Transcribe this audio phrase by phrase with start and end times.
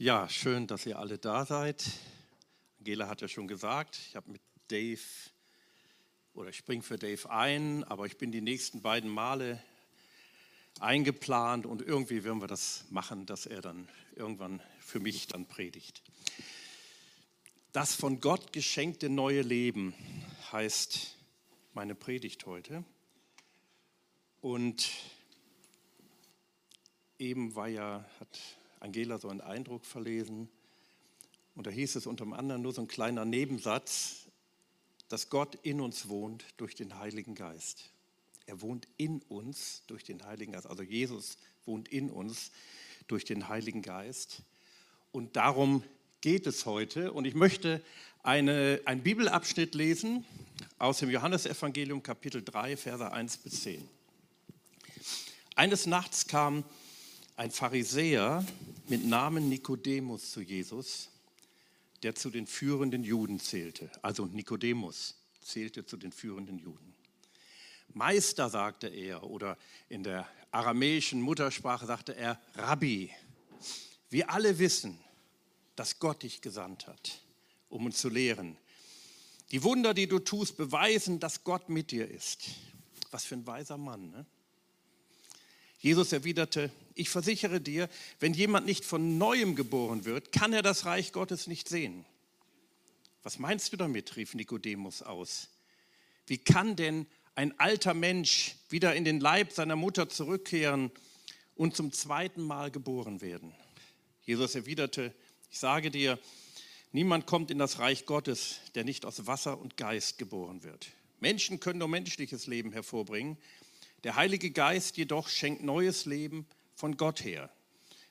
[0.00, 1.84] Ja, schön, dass ihr alle da seid.
[2.78, 5.00] Angela hat ja schon gesagt, ich habe mit Dave
[6.34, 9.60] oder ich springe für Dave ein, aber ich bin die nächsten beiden Male
[10.78, 16.00] eingeplant und irgendwie werden wir das machen, dass er dann irgendwann für mich dann predigt.
[17.72, 19.94] Das von Gott geschenkte neue Leben
[20.52, 21.16] heißt
[21.74, 22.84] meine Predigt heute.
[24.40, 24.90] Und
[27.18, 30.48] eben war ja, hat Angela so einen Eindruck verlesen.
[31.54, 34.26] Und da hieß es unter anderem nur so ein kleiner Nebensatz,
[35.08, 37.90] dass Gott in uns wohnt durch den Heiligen Geist.
[38.46, 40.66] Er wohnt in uns durch den Heiligen Geist.
[40.66, 42.50] Also Jesus wohnt in uns
[43.06, 44.42] durch den Heiligen Geist.
[45.12, 45.82] Und darum
[46.20, 47.12] geht es heute.
[47.12, 47.82] Und ich möchte
[48.22, 50.24] eine, einen Bibelabschnitt lesen
[50.78, 53.88] aus dem Johannesevangelium Kapitel 3, Verse 1 bis 10.
[55.54, 56.64] Eines Nachts kam
[57.38, 58.44] ein Pharisäer
[58.88, 61.08] mit Namen Nikodemus zu Jesus,
[62.02, 63.88] der zu den führenden Juden zählte.
[64.02, 66.94] Also Nikodemus zählte zu den führenden Juden.
[67.94, 69.56] Meister sagte er, oder
[69.88, 73.12] in der aramäischen Muttersprache sagte er Rabbi.
[74.10, 74.98] Wir alle wissen,
[75.76, 77.22] dass Gott dich gesandt hat,
[77.68, 78.56] um uns zu lehren.
[79.52, 82.48] Die Wunder, die du tust, beweisen, dass Gott mit dir ist.
[83.12, 84.10] Was für ein weiser Mann.
[84.10, 84.26] Ne?
[85.78, 90.84] Jesus erwiderte, ich versichere dir, wenn jemand nicht von neuem geboren wird, kann er das
[90.84, 92.04] Reich Gottes nicht sehen.
[93.22, 94.16] Was meinst du damit?
[94.16, 95.48] rief Nikodemus aus.
[96.26, 97.06] Wie kann denn
[97.36, 100.90] ein alter Mensch wieder in den Leib seiner Mutter zurückkehren
[101.54, 103.54] und zum zweiten Mal geboren werden?
[104.22, 105.14] Jesus erwiderte,
[105.50, 106.18] ich sage dir,
[106.92, 110.88] niemand kommt in das Reich Gottes, der nicht aus Wasser und Geist geboren wird.
[111.20, 113.38] Menschen können nur menschliches Leben hervorbringen,
[114.04, 117.50] der Heilige Geist jedoch schenkt neues Leben von Gott her.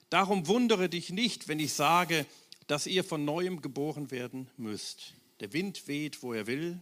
[0.09, 2.25] Darum wundere dich nicht, wenn ich sage,
[2.67, 5.13] dass ihr von neuem geboren werden müsst.
[5.39, 6.81] Der Wind weht, wo er will.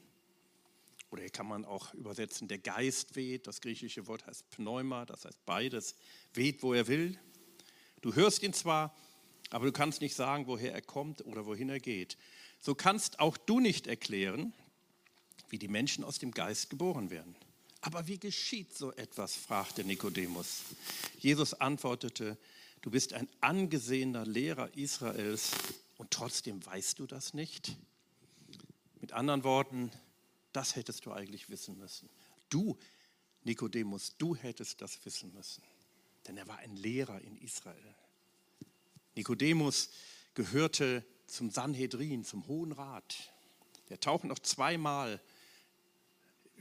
[1.11, 3.47] Oder hier kann man auch übersetzen, der Geist weht.
[3.47, 5.95] Das griechische Wort heißt Pneuma, das heißt beides.
[6.33, 7.19] Weht, wo er will.
[8.01, 8.95] Du hörst ihn zwar,
[9.49, 12.17] aber du kannst nicht sagen, woher er kommt oder wohin er geht.
[12.59, 14.53] So kannst auch du nicht erklären,
[15.49, 17.35] wie die Menschen aus dem Geist geboren werden.
[17.85, 19.35] Aber wie geschieht so etwas?
[19.35, 20.63] fragte Nikodemus.
[21.19, 22.35] Jesus antwortete,
[22.81, 25.51] du bist ein angesehener Lehrer Israels
[25.97, 27.75] und trotzdem weißt du das nicht?
[29.01, 29.91] Mit anderen Worten,
[30.51, 32.09] das hättest du eigentlich wissen müssen.
[32.49, 32.75] Du,
[33.43, 35.61] Nikodemus, du hättest das wissen müssen,
[36.27, 37.95] denn er war ein Lehrer in Israel.
[39.13, 39.91] Nikodemus
[40.33, 43.31] gehörte zum Sanhedrin, zum Hohen Rat.
[43.89, 45.21] Der taucht noch zweimal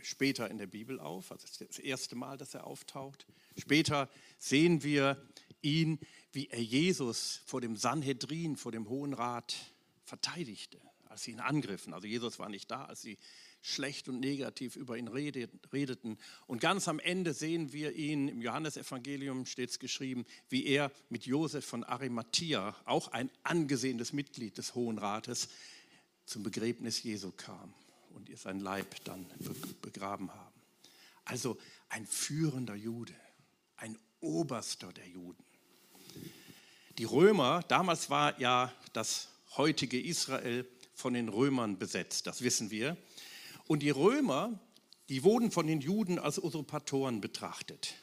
[0.05, 3.27] später in der Bibel auf, also das erste Mal, dass er auftaucht.
[3.57, 5.21] Später sehen wir
[5.63, 5.99] ihn,
[6.33, 9.55] wie er Jesus vor dem Sanhedrin, vor dem Hohen Rat
[10.05, 11.95] verteidigte, als sie ihn angriffen.
[11.95, 13.19] Also Jesus war nicht da, als sie
[13.63, 16.19] schlecht und negativ über ihn redeten.
[16.47, 21.25] Und ganz am Ende sehen wir ihn, im Johannesevangelium steht es geschrieben, wie er mit
[21.25, 25.49] Josef von Arimathea, auch ein angesehenes Mitglied des Hohen Rates,
[26.27, 27.75] zum Begräbnis Jesu kam
[28.15, 29.27] und ihr sein Leib dann
[29.83, 30.61] begraben haben.
[31.25, 31.59] Also
[31.89, 33.15] ein führender Jude,
[33.77, 35.45] ein Oberster der Juden.
[36.99, 42.97] Die Römer, damals war ja das heutige Israel von den Römern besetzt, das wissen wir.
[43.67, 44.59] Und die Römer,
[45.09, 47.95] die wurden von den Juden als Usurpatoren betrachtet,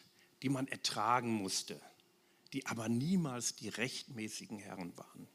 [0.42, 1.80] die man ertragen musste,
[2.54, 5.28] die aber niemals die rechtmäßigen Herren waren.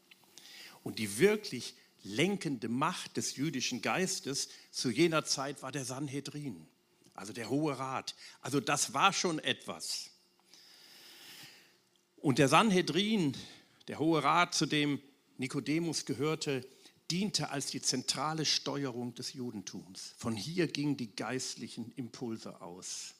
[0.82, 1.74] Und die wirklich
[2.06, 6.66] lenkende Macht des jüdischen Geistes zu jener Zeit war der Sanhedrin,
[7.14, 8.14] also der Hohe Rat.
[8.40, 10.10] Also das war schon etwas.
[12.16, 13.36] Und der Sanhedrin,
[13.88, 15.00] der Hohe Rat, zu dem
[15.38, 16.66] Nikodemus gehörte,
[17.10, 20.14] diente als die zentrale Steuerung des Judentums.
[20.16, 23.14] Von hier gingen die geistlichen Impulse aus.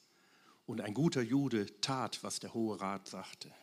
[0.65, 3.53] Und ein guter Jude tat, was der Hohe Rat sagte.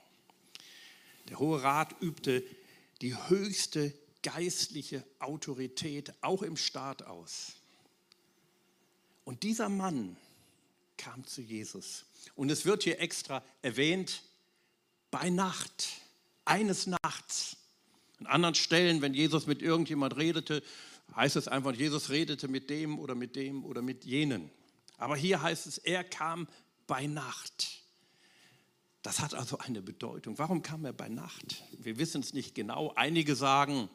[1.29, 2.43] Der Hohe Rat übte
[3.03, 3.93] die höchste
[4.25, 7.53] geistliche Autorität auch im Staat aus.
[9.25, 10.17] Und dieser Mann
[10.97, 12.05] kam zu Jesus.
[12.35, 14.23] Und es wird hier extra erwähnt,
[15.11, 15.89] bei Nacht,
[16.45, 17.57] eines Nachts.
[18.19, 20.63] An anderen Stellen, wenn Jesus mit irgendjemand redete,
[21.15, 24.51] heißt es einfach, Jesus redete mit dem oder mit dem oder mit jenen.
[24.97, 26.49] Aber hier heißt es, er kam
[26.87, 27.83] bei Nacht.
[29.03, 30.39] Das hat also eine Bedeutung.
[30.39, 31.63] Warum kam er bei Nacht?
[31.79, 32.93] Wir wissen es nicht genau.
[32.95, 33.91] Einige sagen,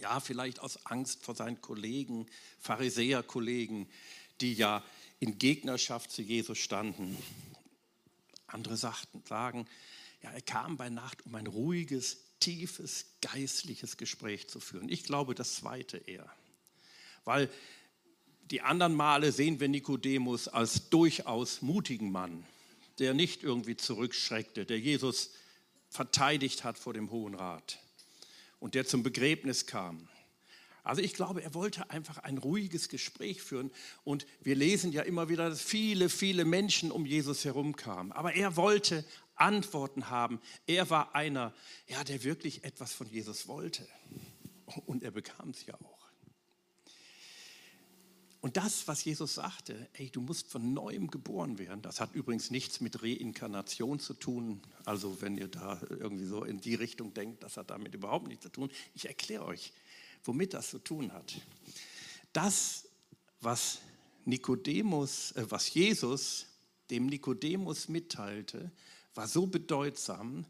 [0.00, 2.26] ja, vielleicht aus Angst vor seinen Kollegen,
[2.60, 3.88] Pharisäerkollegen,
[4.40, 4.84] die ja
[5.20, 7.16] in Gegnerschaft zu Jesus standen.
[8.46, 9.66] Andere sagten, sagen,
[10.22, 14.88] Ja, er kam bei Nacht, um ein ruhiges, tiefes, geistliches Gespräch zu führen.
[14.88, 16.28] Ich glaube, das zweite eher.
[17.24, 17.50] Weil
[18.50, 22.44] die anderen Male sehen wir Nikodemus als durchaus mutigen Mann,
[22.98, 25.30] der nicht irgendwie zurückschreckte, der Jesus
[25.90, 27.78] verteidigt hat vor dem Hohen Rat
[28.60, 30.08] und der zum Begräbnis kam.
[30.88, 33.70] Also ich glaube, er wollte einfach ein ruhiges Gespräch führen.
[34.04, 38.10] Und wir lesen ja immer wieder, dass viele, viele Menschen um Jesus herum kamen.
[38.12, 40.40] Aber er wollte Antworten haben.
[40.66, 41.54] Er war einer,
[41.88, 43.86] ja, der wirklich etwas von Jesus wollte.
[44.86, 45.97] Und er bekam es ja auch.
[48.40, 52.52] Und das, was Jesus sagte, ey, du musst von neuem geboren werden, das hat übrigens
[52.52, 54.62] nichts mit Reinkarnation zu tun.
[54.84, 58.44] Also wenn ihr da irgendwie so in die Richtung denkt, das hat damit überhaupt nichts
[58.44, 58.70] zu tun.
[58.94, 59.72] Ich erkläre euch,
[60.22, 61.34] womit das zu tun hat.
[62.32, 62.84] Das,
[63.40, 63.80] was
[64.24, 66.46] Nikodemus, äh, was Jesus
[66.90, 68.70] dem Nikodemus mitteilte,
[69.14, 70.46] war so bedeutsam,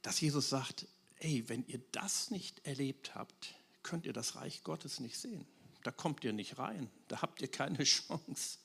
[0.00, 0.86] dass Jesus sagt,
[1.18, 5.46] ey, wenn ihr das nicht erlebt habt, könnt ihr das Reich Gottes nicht sehen.
[5.84, 8.58] Da kommt ihr nicht rein, da habt ihr keine Chance.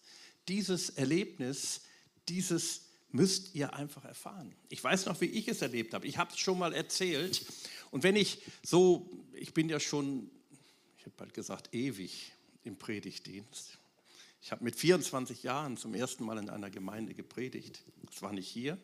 [0.48, 1.82] Dieses Erlebnis,
[2.28, 4.56] dieses müsst ihr einfach erfahren.
[4.70, 6.08] Ich weiß noch, wie ich es erlebt habe.
[6.08, 7.46] Ich habe es schon mal erzählt.
[7.92, 10.32] Und wenn ich so, ich bin ja schon,
[10.98, 12.32] ich habe bald gesagt, ewig
[12.64, 13.78] im Predigtdienst.
[14.42, 17.84] Ich habe mit 24 Jahren zum ersten Mal in einer Gemeinde gepredigt.
[18.04, 18.78] Das war nicht hier.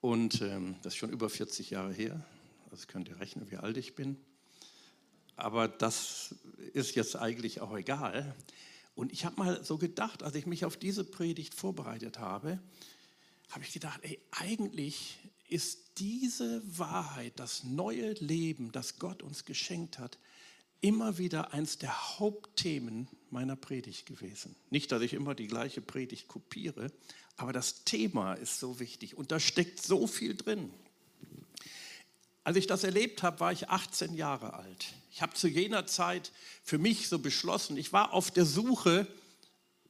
[0.00, 2.26] Und ähm, das ist schon über 40 Jahre her.
[2.70, 4.16] Das könnt ihr rechnen, wie alt ich bin.
[5.36, 6.34] Aber das
[6.72, 8.34] ist jetzt eigentlich auch egal.
[8.94, 12.60] Und ich habe mal so gedacht, als ich mich auf diese Predigt vorbereitet habe,
[13.50, 15.18] habe ich gedacht, ey, eigentlich
[15.48, 20.18] ist diese Wahrheit, das neue Leben, das Gott uns geschenkt hat,
[20.80, 24.56] immer wieder eins der Hauptthemen meiner Predigt gewesen.
[24.70, 26.90] Nicht, dass ich immer die gleiche Predigt kopiere,
[27.36, 30.70] aber das Thema ist so wichtig und da steckt so viel drin.
[32.44, 34.94] Als ich das erlebt habe, war ich 18 Jahre alt.
[35.12, 36.32] Ich habe zu jener Zeit
[36.64, 39.06] für mich so beschlossen, ich war auf der Suche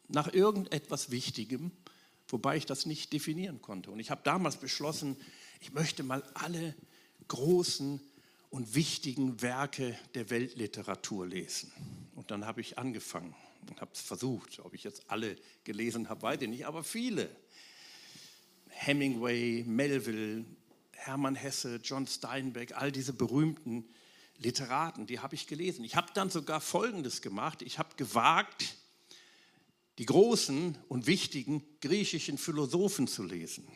[0.08, 1.70] nach irgendetwas Wichtigem,
[2.28, 3.90] wobei ich das nicht definieren konnte.
[3.90, 5.16] Und ich habe damals beschlossen,
[5.60, 6.75] ich möchte mal alle
[7.28, 8.00] großen
[8.50, 11.72] und wichtigen Werke der Weltliteratur lesen.
[12.14, 13.34] Und dann habe ich angefangen
[13.70, 14.58] und habe es versucht.
[14.60, 17.31] Ob ich jetzt alle gelesen habe, weiß ich nicht, aber viele.
[18.69, 20.44] Hemingway, Melville,
[21.06, 23.84] Hermann Hesse, John Steinbeck, all diese berühmten
[24.38, 25.84] Literaten, die habe ich gelesen.
[25.84, 27.62] Ich habe dann sogar Folgendes gemacht.
[27.62, 28.76] Ich habe gewagt,
[29.99, 33.66] die großen und wichtigen griechischen Philosophen zu lesen.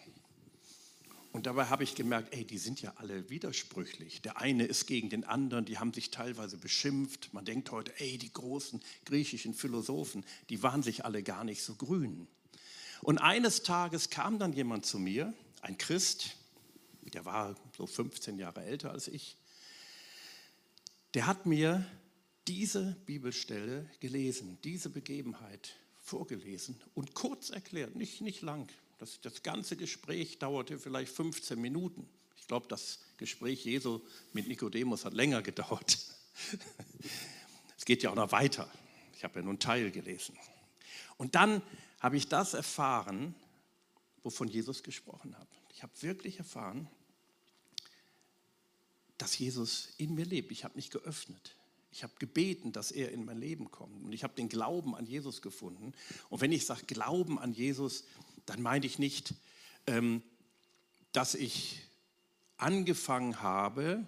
[1.32, 4.22] Und dabei habe ich gemerkt, ey, die sind ja alle widersprüchlich.
[4.22, 7.34] Der eine ist gegen den anderen, die haben sich teilweise beschimpft.
[7.34, 11.74] Man denkt heute, ey, die großen griechischen Philosophen, die waren sich alle gar nicht so
[11.74, 12.26] grün.
[13.02, 16.36] Und eines Tages kam dann jemand zu mir, ein Christ,
[17.10, 19.36] der war so 15 Jahre älter als ich,
[21.14, 21.86] der hat mir
[22.46, 28.68] diese Bibelstelle gelesen, diese Begebenheit vorgelesen und kurz erklärt, nicht, nicht lang.
[28.98, 32.08] Das, das ganze Gespräch dauerte vielleicht 15 Minuten.
[32.36, 34.00] Ich glaube, das Gespräch Jesu
[34.32, 35.98] mit Nikodemus hat länger gedauert.
[37.76, 38.70] es geht ja auch noch weiter.
[39.16, 40.36] Ich habe ja nur einen Teil gelesen.
[41.16, 41.62] Und dann
[41.98, 43.34] habe ich das erfahren,
[44.22, 45.48] wovon Jesus gesprochen hat.
[45.70, 46.88] Ich habe wirklich erfahren,
[49.18, 50.50] dass Jesus in mir lebt.
[50.52, 51.56] Ich habe mich geöffnet.
[51.90, 54.04] Ich habe gebeten, dass er in mein Leben kommt.
[54.04, 55.94] Und ich habe den Glauben an Jesus gefunden.
[56.28, 58.04] Und wenn ich sage Glauben an Jesus,
[58.44, 59.34] dann meine ich nicht,
[59.86, 60.22] ähm,
[61.12, 61.80] dass ich
[62.58, 64.06] angefangen habe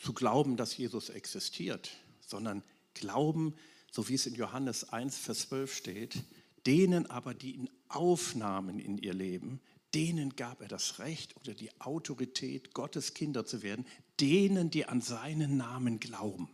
[0.00, 2.62] zu glauben, dass Jesus existiert, sondern
[2.94, 3.54] Glauben,
[3.90, 6.24] so wie es in Johannes 1, Vers 12 steht,
[6.66, 9.60] denen aber, die ihn aufnahmen in ihr Leben,
[9.94, 13.86] denen gab er das Recht oder die Autorität, Gottes Kinder zu werden,
[14.20, 16.48] denen, die an seinen Namen glauben.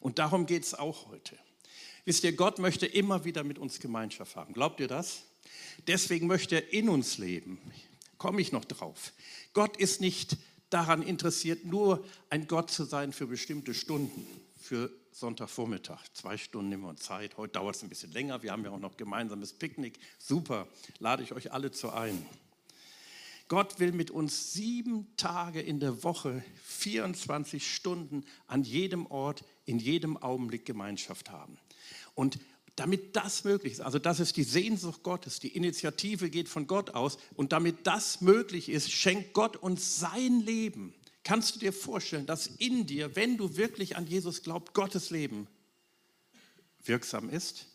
[0.00, 1.36] Und darum geht es auch heute.
[2.04, 4.52] Wisst ihr, Gott möchte immer wieder mit uns Gemeinschaft haben.
[4.54, 5.22] Glaubt ihr das?
[5.86, 7.60] Deswegen möchte er in uns leben.
[8.18, 9.12] Komme ich noch drauf.
[9.52, 10.36] Gott ist nicht
[10.70, 14.26] daran interessiert, nur ein Gott zu sein für bestimmte Stunden,
[14.60, 16.00] für Sonntagvormittag.
[16.14, 17.36] Zwei Stunden nehmen wir uns Zeit.
[17.36, 18.42] Heute dauert es ein bisschen länger.
[18.42, 19.98] Wir haben ja auch noch gemeinsames Picknick.
[20.18, 20.66] Super,
[20.98, 22.26] lade ich euch alle zu ein.
[23.52, 29.78] Gott will mit uns sieben Tage in der Woche, 24 Stunden an jedem Ort, in
[29.78, 31.58] jedem Augenblick Gemeinschaft haben.
[32.14, 32.38] Und
[32.76, 36.94] damit das möglich ist, also das ist die Sehnsucht Gottes, die Initiative geht von Gott
[36.94, 40.94] aus und damit das möglich ist, schenkt Gott uns sein Leben.
[41.22, 45.46] Kannst du dir vorstellen, dass in dir, wenn du wirklich an Jesus glaubst, Gottes Leben
[46.84, 47.66] wirksam ist?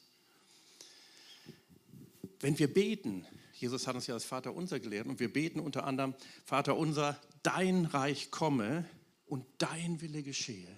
[2.40, 3.28] Wenn wir beten,
[3.60, 6.14] Jesus hat uns ja das Vater unser gelehrt und wir beten unter anderem,
[6.46, 8.86] Vater unser, dein Reich komme
[9.26, 10.70] und dein Wille geschehe.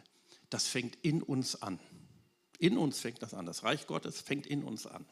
[0.49, 1.79] Das fängt in uns an.
[2.57, 3.45] In uns fängt das an.
[3.45, 5.05] Das Reich Gottes fängt in uns an.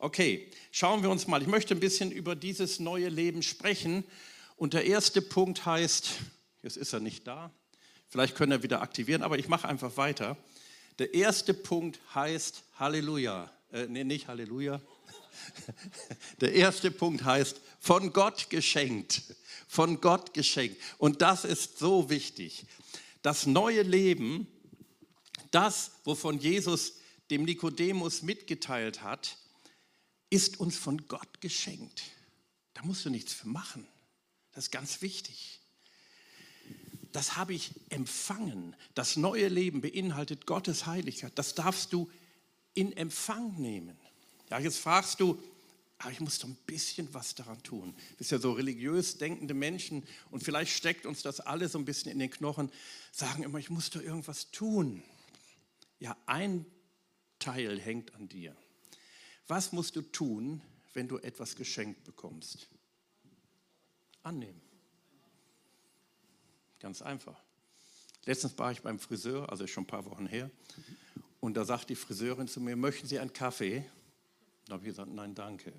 [0.00, 1.40] Okay, schauen wir uns mal.
[1.40, 4.04] Ich möchte ein bisschen über dieses neue Leben sprechen.
[4.56, 6.10] Und der erste Punkt heißt,
[6.62, 7.52] jetzt ist er nicht da,
[8.08, 10.36] vielleicht können er wieder aktivieren, aber ich mache einfach weiter.
[10.98, 13.52] Der erste Punkt heißt Halleluja.
[13.72, 14.80] Äh, nee, nicht Halleluja.
[16.40, 19.22] Der erste Punkt heißt von Gott geschenkt.
[19.66, 20.80] Von Gott geschenkt.
[20.98, 22.66] Und das ist so wichtig.
[23.22, 24.46] Das neue Leben,
[25.50, 26.94] das, wovon Jesus
[27.30, 29.36] dem Nikodemus mitgeteilt hat,
[30.30, 32.02] ist uns von Gott geschenkt.
[32.74, 33.86] Da musst du nichts für machen.
[34.52, 35.60] Das ist ganz wichtig.
[37.12, 38.76] Das habe ich empfangen.
[38.94, 41.32] Das neue Leben beinhaltet Gottes Heiligkeit.
[41.36, 42.10] Das darfst du
[42.74, 43.98] in Empfang nehmen.
[44.50, 45.40] Ja, jetzt fragst du,
[45.98, 47.94] aber ich muss doch ein bisschen was daran tun.
[48.10, 51.84] Du bist ja so religiös denkende Menschen und vielleicht steckt uns das alle so ein
[51.84, 52.70] bisschen in den Knochen,
[53.12, 55.02] sagen immer, ich muss doch irgendwas tun.
[55.98, 56.64] Ja, ein
[57.38, 58.56] Teil hängt an dir.
[59.48, 60.62] Was musst du tun,
[60.94, 62.68] wenn du etwas geschenkt bekommst?
[64.22, 64.60] Annehmen.
[66.80, 67.42] Ganz einfach.
[68.24, 70.50] Letztens war ich beim Friseur, also schon ein paar Wochen her,
[71.40, 73.84] und da sagt die Friseurin zu mir, möchten Sie einen Kaffee?
[74.68, 75.72] Da habe ich gesagt, nein, danke.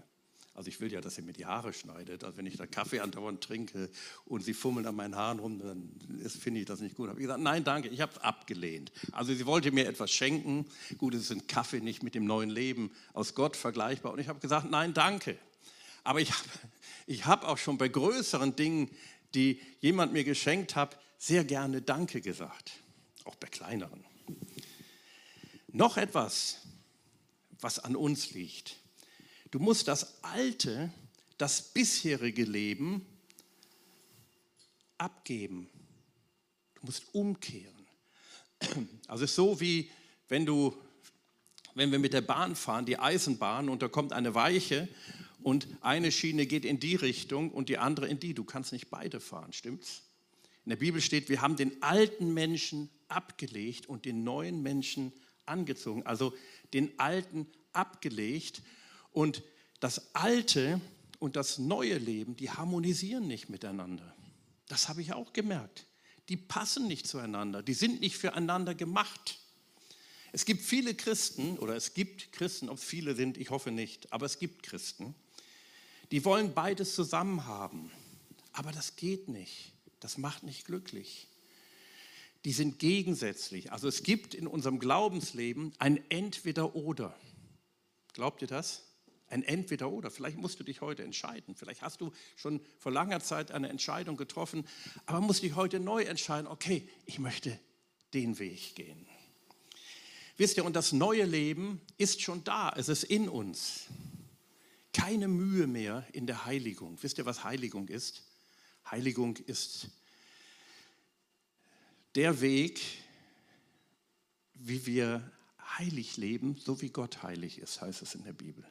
[0.56, 2.24] Also ich will ja, dass sie mir die Haare schneidet.
[2.24, 3.90] Also wenn ich da Kaffee andauernd trinke
[4.26, 5.90] und sie fummeln an meinen Haaren rum, dann
[6.28, 7.08] finde ich das nicht gut.
[7.08, 8.92] Habe ich gesagt, nein, danke, ich habe es abgelehnt.
[9.12, 10.66] Also sie wollte mir etwas schenken.
[10.98, 14.12] Gut, es ist ein Kaffee nicht mit dem neuen Leben aus Gott vergleichbar.
[14.12, 15.38] Und ich habe gesagt, nein, danke.
[16.04, 16.50] Aber ich habe
[17.06, 18.90] ich hab auch schon bei größeren Dingen,
[19.36, 22.72] die jemand mir geschenkt hat, sehr gerne Danke gesagt.
[23.26, 24.04] Auch bei kleineren.
[25.72, 26.58] Noch etwas,
[27.62, 28.78] was an uns liegt.
[29.52, 30.92] Du musst das alte,
[31.38, 33.06] das bisherige Leben
[34.98, 35.70] abgeben.
[36.76, 37.88] Du musst umkehren.
[39.08, 39.90] Also es ist so wie
[40.28, 40.76] wenn du,
[41.74, 44.88] wenn wir mit der Bahn fahren, die Eisenbahn und da kommt eine Weiche
[45.42, 48.34] und eine Schiene geht in die Richtung und die andere in die.
[48.34, 50.04] Du kannst nicht beide fahren, stimmt's?
[50.66, 55.14] In der Bibel steht, wir haben den alten Menschen abgelegt und den neuen Menschen
[55.46, 56.06] angezogen.
[56.06, 56.34] Also
[56.74, 58.62] den alten abgelegt
[59.12, 59.44] und
[59.80, 60.82] das alte
[61.20, 64.16] und das neue Leben, die harmonisieren nicht miteinander.
[64.68, 65.86] Das habe ich auch gemerkt.
[66.30, 69.40] Die passen nicht zueinander, die sind nicht füreinander gemacht.
[70.32, 74.14] Es gibt viele Christen, oder es gibt Christen, ob es viele sind, ich hoffe nicht,
[74.14, 75.16] aber es gibt Christen,
[76.12, 77.92] die wollen beides zusammen haben.
[78.52, 79.74] Aber das geht nicht.
[80.00, 81.28] Das macht nicht glücklich.
[82.46, 83.72] Die sind gegensätzlich.
[83.72, 87.16] Also es gibt in unserem Glaubensleben ein Entweder-Oder.
[88.14, 88.84] Glaubt ihr das?
[89.28, 90.10] Ein Entweder-Oder.
[90.10, 91.56] Vielleicht musst du dich heute entscheiden.
[91.56, 94.66] Vielleicht hast du schon vor langer Zeit eine Entscheidung getroffen,
[95.06, 97.60] aber musst dich heute neu entscheiden, okay, ich möchte
[98.14, 99.06] den Weg gehen.
[100.38, 103.88] Wisst ihr, und das neue Leben ist schon da, es ist in uns.
[104.94, 106.98] Keine Mühe mehr in der Heiligung.
[107.02, 108.24] Wisst ihr, was Heiligung ist?
[108.90, 109.90] Heiligung ist
[112.20, 112.82] der Weg,
[114.54, 115.32] wie wir
[115.78, 118.66] heilig leben, so wie Gott heilig ist, heißt es in der Bibel.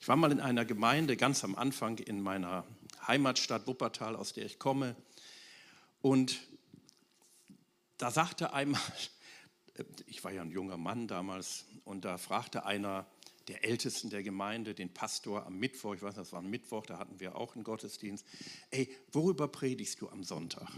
[0.00, 2.64] Ich war mal in einer Gemeinde ganz am Anfang in meiner
[3.06, 4.96] Heimatstadt Wuppertal, aus der ich komme.
[6.00, 6.40] Und
[7.98, 8.80] da sagte einmal,
[10.06, 13.06] ich war ja ein junger Mann damals, und da fragte einer
[13.48, 16.98] der Ältesten der Gemeinde, den Pastor am Mittwoch, ich weiß, das war ein Mittwoch, da
[16.98, 18.24] hatten wir auch einen Gottesdienst,
[18.70, 20.70] ey, worüber predigst du am Sonntag?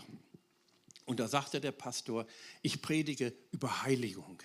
[1.09, 2.27] Und da sagte der Pastor,
[2.61, 4.43] ich predige über Heiligung.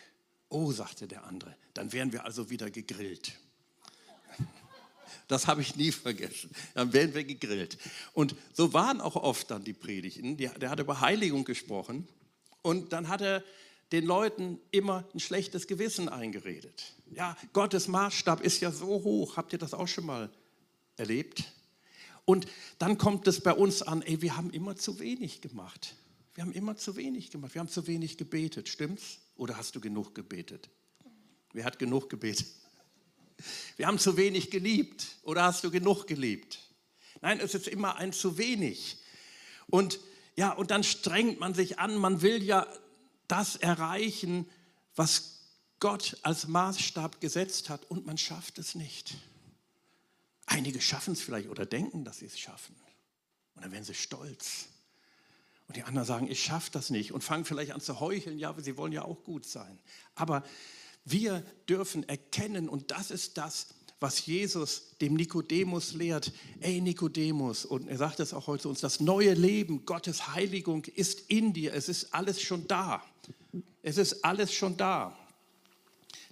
[0.47, 3.33] Oh, sagte der andere, dann wären wir also wieder gegrillt.
[5.27, 6.51] Das habe ich nie vergessen.
[6.73, 7.77] Dann werden wir gegrillt.
[8.13, 10.37] Und so waren auch oft dann die Predigten.
[10.37, 12.07] Der hat über Heiligung gesprochen
[12.61, 13.43] und dann hat er
[13.91, 16.93] den Leuten immer ein schlechtes Gewissen eingeredet.
[17.13, 19.35] Ja, Gottes Maßstab ist ja so hoch.
[19.35, 20.29] Habt ihr das auch schon mal
[20.95, 21.43] erlebt?
[22.23, 22.47] Und
[22.79, 25.97] dann kommt es bei uns an, ey, wir haben immer zu wenig gemacht.
[26.35, 27.53] Wir haben immer zu wenig gemacht.
[27.53, 29.19] Wir haben zu wenig gebetet, stimmt's?
[29.35, 30.69] Oder hast du genug gebetet?
[31.53, 32.47] Wer hat genug gebetet?
[33.77, 35.17] Wir haben zu wenig geliebt.
[35.23, 36.59] Oder hast du genug geliebt?
[37.21, 38.97] Nein, es ist immer ein zu wenig.
[39.67, 39.99] Und
[40.35, 41.95] ja, und dann strengt man sich an.
[41.95, 42.67] Man will ja
[43.27, 44.49] das erreichen,
[44.95, 45.39] was
[45.79, 47.89] Gott als Maßstab gesetzt hat.
[47.89, 49.15] Und man schafft es nicht.
[50.45, 52.75] Einige schaffen es vielleicht oder denken, dass sie es schaffen.
[53.55, 54.67] Und dann werden sie stolz.
[55.73, 58.49] Und die anderen sagen, ich schaffe das nicht und fangen vielleicht an zu heucheln, ja,
[58.49, 59.79] aber sie wollen ja auch gut sein.
[60.13, 60.43] Aber
[61.03, 66.31] wir dürfen erkennen, und das ist das, was Jesus dem Nikodemus lehrt.
[66.59, 70.85] Ey Nikodemus, und er sagt es auch heute zu uns, das neue Leben, Gottes Heiligung
[70.85, 71.73] ist in dir.
[71.73, 73.03] Es ist alles schon da.
[73.81, 75.17] Es ist alles schon da.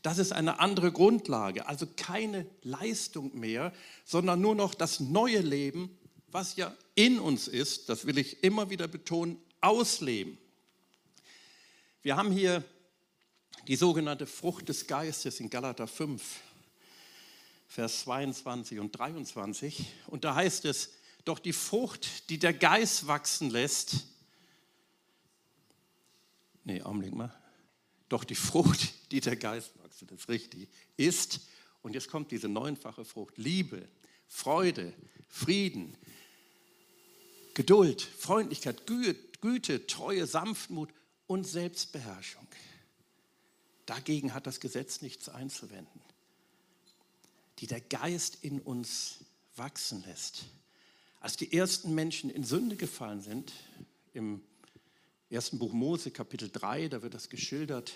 [0.03, 3.73] Das ist eine andere Grundlage, also keine Leistung mehr,
[4.05, 5.97] sondern nur noch das neue Leben,
[6.33, 10.37] was ja in uns ist, das will ich immer wieder betonen, ausleben.
[12.01, 12.63] Wir haben hier
[13.67, 16.21] die sogenannte Frucht des Geistes in Galater 5,
[17.67, 19.85] Vers 22 und 23.
[20.07, 20.93] Und da heißt es,
[21.25, 24.07] doch die Frucht, die der Geist wachsen lässt,
[26.63, 27.33] nee, Augenblick mal,
[28.09, 31.41] doch die Frucht, die der Geist wachsen, das ist richtig, ist,
[31.83, 33.87] und jetzt kommt diese neunfache Frucht, Liebe,
[34.27, 34.93] Freude,
[35.27, 35.97] Frieden,
[37.53, 40.89] Geduld, Freundlichkeit, Güte, Treue, Sanftmut
[41.27, 42.47] und Selbstbeherrschung.
[43.85, 46.01] Dagegen hat das Gesetz nichts einzuwenden.
[47.59, 49.19] Die der Geist in uns
[49.55, 50.45] wachsen lässt.
[51.19, 53.53] Als die ersten Menschen in Sünde gefallen sind,
[54.13, 54.41] im
[55.29, 57.93] ersten Buch Mose, Kapitel 3, da wird das geschildert.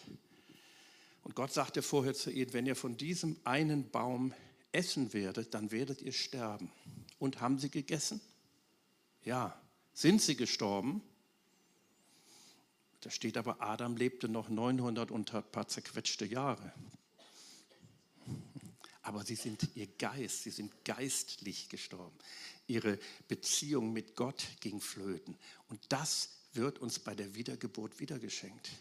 [1.24, 4.33] Und Gott sagte vorher zu ihnen, wenn ihr von diesem einen Baum
[4.71, 6.71] essen werdet, dann werdet ihr sterben.
[7.17, 8.21] Und haben sie gegessen?
[9.25, 9.60] Ja.
[9.94, 11.01] Sind sie gestorben?
[13.01, 16.74] Da steht aber, Adam lebte noch 900 und ein paar zerquetschte Jahre.
[19.01, 22.17] Aber sie sind ihr Geist, sie sind geistlich gestorben.
[22.67, 25.38] Ihre Beziehung mit Gott ging flöten.
[25.70, 28.72] Und das wird uns bei der Wiedergeburt wiedergeschenkt.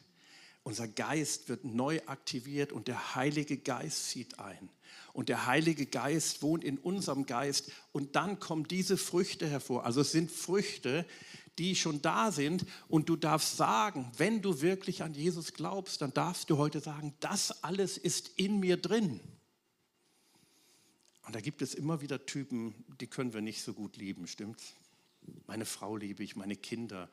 [0.65, 4.71] Unser Geist wird neu aktiviert und der Heilige Geist zieht ein.
[5.13, 9.85] Und der Heilige Geist wohnt in unserem Geist und dann kommen diese Früchte hervor.
[9.85, 11.07] Also es sind Früchte,
[11.59, 16.15] die schon da sind und du darfst sagen, wenn du wirklich an Jesus glaubst, dann
[16.15, 19.21] darfst du heute sagen, das alles ist in mir drin.
[21.27, 24.75] Und da gibt es immer wieder Typen, die können wir nicht so gut lieben, stimmt's?
[25.47, 27.11] Meine Frau liebe ich, meine Kinder,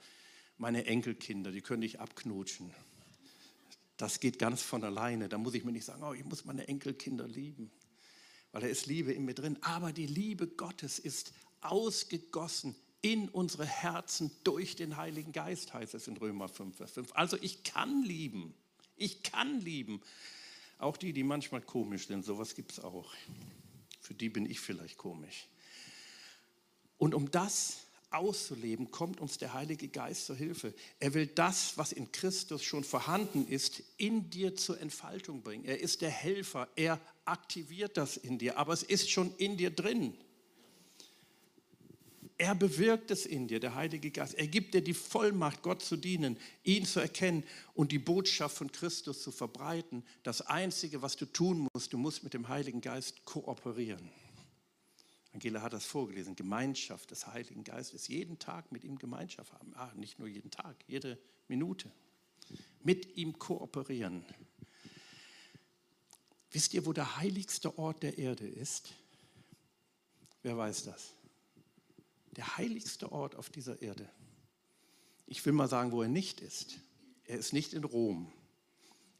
[0.57, 2.73] meine Enkelkinder, die können dich abknutschen.
[3.97, 5.29] Das geht ganz von alleine.
[5.29, 7.71] Da muss ich mir nicht sagen, oh, ich muss meine Enkelkinder lieben,
[8.51, 9.57] weil da ist Liebe in mir drin.
[9.61, 16.07] Aber die Liebe Gottes ist ausgegossen in unsere Herzen durch den Heiligen Geist, heißt es
[16.07, 17.11] in Römer 5, Vers 5.
[17.13, 18.53] Also ich kann lieben.
[18.95, 20.01] Ich kann lieben.
[20.77, 23.11] Auch die, die manchmal komisch sind, sowas gibt es auch.
[23.99, 25.47] Für die bin ich vielleicht komisch.
[26.97, 30.73] Und um das auszuleben, kommt uns der Heilige Geist zur Hilfe.
[30.99, 35.65] Er will das, was in Christus schon vorhanden ist, in dir zur Entfaltung bringen.
[35.65, 39.71] Er ist der Helfer, er aktiviert das in dir, aber es ist schon in dir
[39.71, 40.13] drin.
[42.37, 44.33] Er bewirkt es in dir, der Heilige Geist.
[44.33, 47.43] Er gibt dir die Vollmacht, Gott zu dienen, ihn zu erkennen
[47.75, 50.03] und die Botschaft von Christus zu verbreiten.
[50.23, 54.09] Das Einzige, was du tun musst, du musst mit dem Heiligen Geist kooperieren.
[55.33, 58.07] Angela hat das vorgelesen, Gemeinschaft des Heiligen Geistes.
[58.07, 59.73] Jeden Tag mit ihm Gemeinschaft haben.
[59.75, 61.17] Ah, nicht nur jeden Tag, jede
[61.47, 61.89] Minute.
[62.83, 64.25] Mit ihm kooperieren.
[66.51, 68.93] Wisst ihr, wo der heiligste Ort der Erde ist?
[70.43, 71.13] Wer weiß das?
[72.35, 74.09] der heiligste Ort auf dieser Erde.
[75.27, 76.79] Ich will mal sagen, wo er nicht ist.
[77.25, 78.31] Er ist nicht in Rom.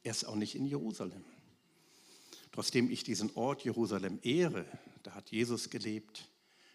[0.04, 1.24] Er ist auch nicht in Jerusalem.
[2.52, 4.66] Trotzdem ich diesen Ort Jerusalem ehre,
[5.04, 6.28] da hat Jesus gelebt,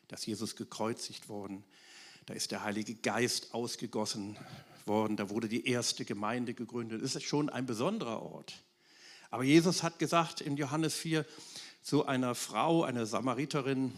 [0.08, 1.64] da ist Jesus gekreuzigt worden,
[2.26, 4.36] da ist der Heilige Geist ausgegossen
[4.84, 7.02] worden, da wurde die erste Gemeinde gegründet.
[7.02, 8.62] Es ist schon ein besonderer Ort.
[9.30, 11.26] Aber Jesus hat gesagt in Johannes 4
[11.82, 13.92] zu einer Frau, einer Samariterin,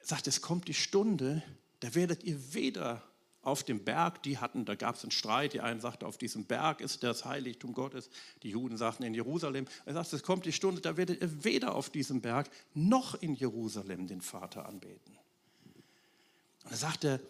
[0.00, 1.42] sagt, es kommt die Stunde,
[1.80, 3.02] da werdet ihr weder
[3.42, 6.44] auf dem Berg, die hatten, da gab es einen Streit, die einen sagten, auf diesem
[6.44, 8.10] Berg ist das Heiligtum Gottes,
[8.42, 9.66] die Juden sagten in Jerusalem.
[9.86, 13.34] Er sagt, es kommt die Stunde, da werdet ihr weder auf diesem Berg noch in
[13.34, 15.16] Jerusalem den Vater anbeten.
[16.64, 17.20] Und er sagte,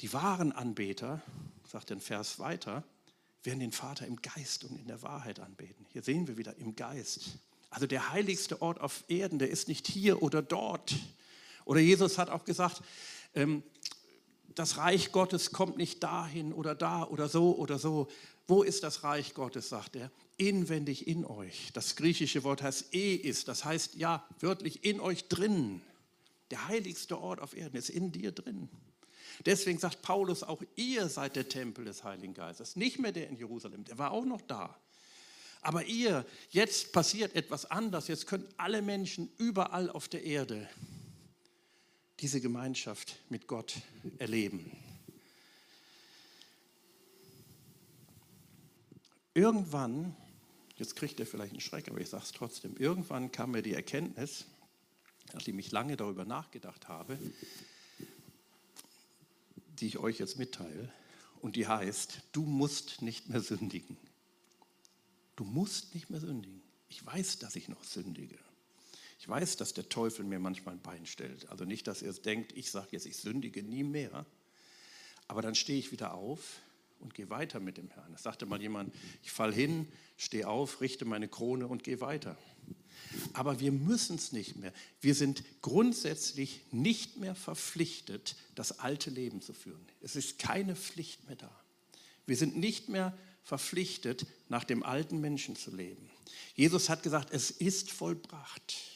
[0.00, 1.22] die wahren Anbeter,
[1.66, 2.84] sagt den Vers weiter,
[3.42, 5.86] werden den Vater im Geist und in der Wahrheit anbeten.
[5.92, 7.38] Hier sehen wir wieder im Geist.
[7.70, 10.94] Also der heiligste Ort auf Erden, der ist nicht hier oder dort.
[11.64, 12.82] Oder Jesus hat auch gesagt,
[13.34, 13.62] ähm,
[14.54, 18.08] das Reich Gottes kommt nicht dahin oder da oder so oder so.
[18.46, 20.10] Wo ist das Reich Gottes, sagt er?
[20.36, 21.70] Inwendig in euch.
[21.72, 25.80] Das griechische Wort heißt e ist, das heißt ja wörtlich in euch drin.
[26.50, 28.68] Der heiligste Ort auf Erden ist in dir drin.
[29.46, 32.76] Deswegen sagt Paulus auch, ihr seid der Tempel des Heiligen Geistes.
[32.76, 34.76] Nicht mehr der in Jerusalem, der war auch noch da.
[35.62, 38.08] Aber ihr, jetzt passiert etwas anders.
[38.08, 40.68] Jetzt können alle Menschen überall auf der Erde
[42.20, 43.80] diese Gemeinschaft mit Gott
[44.18, 44.70] erleben.
[49.32, 50.14] Irgendwann,
[50.76, 53.74] jetzt kriegt er vielleicht einen Schreck, aber ich sage es trotzdem, irgendwann kam mir die
[53.74, 54.44] Erkenntnis,
[55.32, 57.18] nachdem ich lange darüber nachgedacht habe,
[59.78, 60.92] die ich euch jetzt mitteile.
[61.40, 63.96] Und die heißt, du musst nicht mehr sündigen.
[65.36, 66.60] Du musst nicht mehr sündigen.
[66.90, 68.38] Ich weiß, dass ich noch sündige.
[69.20, 71.46] Ich weiß, dass der Teufel mir manchmal ein Bein stellt.
[71.50, 74.24] Also nicht, dass er denkt, ich sage jetzt, ich sündige nie mehr.
[75.28, 76.60] Aber dann stehe ich wieder auf
[77.00, 78.14] und gehe weiter mit dem Herrn.
[78.14, 82.38] Es sagte mal jemand, ich falle hin, stehe auf, richte meine Krone und gehe weiter.
[83.34, 84.72] Aber wir müssen es nicht mehr.
[85.02, 89.84] Wir sind grundsätzlich nicht mehr verpflichtet, das alte Leben zu führen.
[90.00, 91.54] Es ist keine Pflicht mehr da.
[92.24, 96.08] Wir sind nicht mehr verpflichtet, nach dem alten Menschen zu leben.
[96.54, 98.89] Jesus hat gesagt, es ist vollbracht.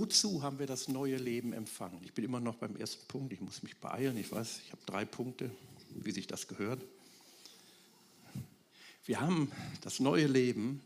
[0.00, 1.98] Wozu haben wir das neue Leben empfangen?
[2.04, 4.80] Ich bin immer noch beim ersten Punkt, ich muss mich beeilen, ich weiß, ich habe
[4.86, 5.50] drei Punkte,
[5.90, 6.84] wie sich das gehört.
[9.06, 10.80] Wir haben das neue Leben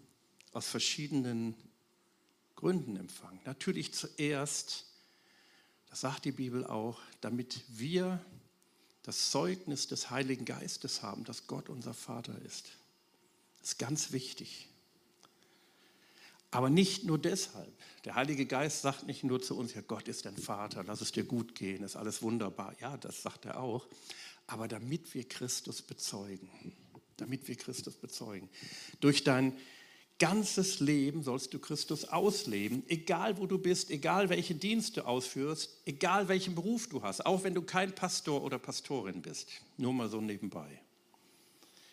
[0.55, 1.55] aus verschiedenen
[2.57, 3.39] Gründen empfangen.
[3.45, 4.87] Natürlich zuerst,
[5.91, 8.19] das sagt die Bibel auch, damit wir
[9.03, 12.71] das Zeugnis des Heiligen Geistes haben, dass Gott unser Vater ist.
[13.61, 14.71] Das ist ganz wichtig.
[16.53, 17.73] Aber nicht nur deshalb.
[18.05, 21.11] Der Heilige Geist sagt nicht nur zu uns, ja, Gott ist dein Vater, lass es
[21.11, 22.75] dir gut gehen, ist alles wunderbar.
[22.81, 23.89] Ja, das sagt er auch.
[24.47, 26.49] Aber damit wir Christus bezeugen
[27.23, 28.49] damit wir Christus bezeugen.
[29.01, 29.57] Durch dein
[30.19, 36.29] ganzes Leben sollst du Christus ausleben, egal wo du bist, egal welche Dienste ausführst, egal
[36.29, 39.49] welchen Beruf du hast, auch wenn du kein Pastor oder Pastorin bist.
[39.79, 40.81] Nur mal so nebenbei.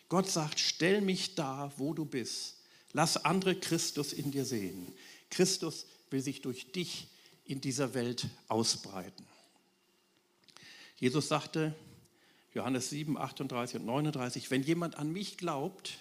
[0.10, 2.58] Gott sagt, stell mich da, wo du bist.
[2.93, 4.93] Lass andere Christus in dir sehen.
[5.30, 7.08] Christus will sich durch dich
[7.45, 9.25] in dieser Welt ausbreiten.
[10.97, 11.75] Jesus sagte,
[12.54, 15.97] Johannes 7, 38 und 39, wenn jemand an mich glaubt,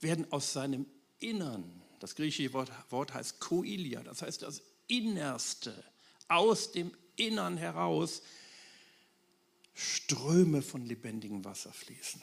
[0.00, 0.86] werden aus seinem
[1.18, 5.74] Innern, das griechische Wort, Wort heißt Koilia, das heißt das Innerste,
[6.28, 8.22] aus dem Innern heraus
[9.74, 12.22] Ströme von lebendigem Wasser fließen.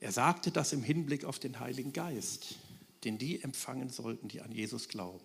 [0.00, 2.56] Er sagte das im Hinblick auf den Heiligen Geist,
[3.04, 5.24] den die empfangen sollten, die an Jesus glauben.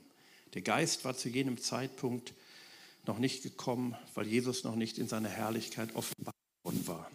[0.53, 2.33] Der Geist war zu jenem Zeitpunkt
[3.05, 6.33] noch nicht gekommen, weil Jesus noch nicht in seiner Herrlichkeit offenbar
[6.63, 7.09] worden war.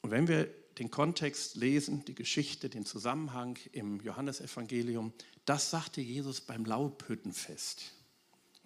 [0.00, 5.12] Und wenn wir den Kontext lesen, die Geschichte, den Zusammenhang im Johannesevangelium,
[5.44, 7.92] das sagte Jesus beim Laubhüttenfest.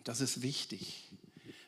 [0.04, 1.08] Das ist wichtig.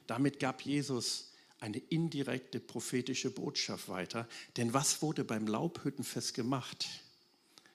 [0.06, 1.31] Damit gab Jesus
[1.62, 4.28] eine indirekte prophetische Botschaft weiter.
[4.56, 6.88] Denn was wurde beim Laubhüttenfest gemacht?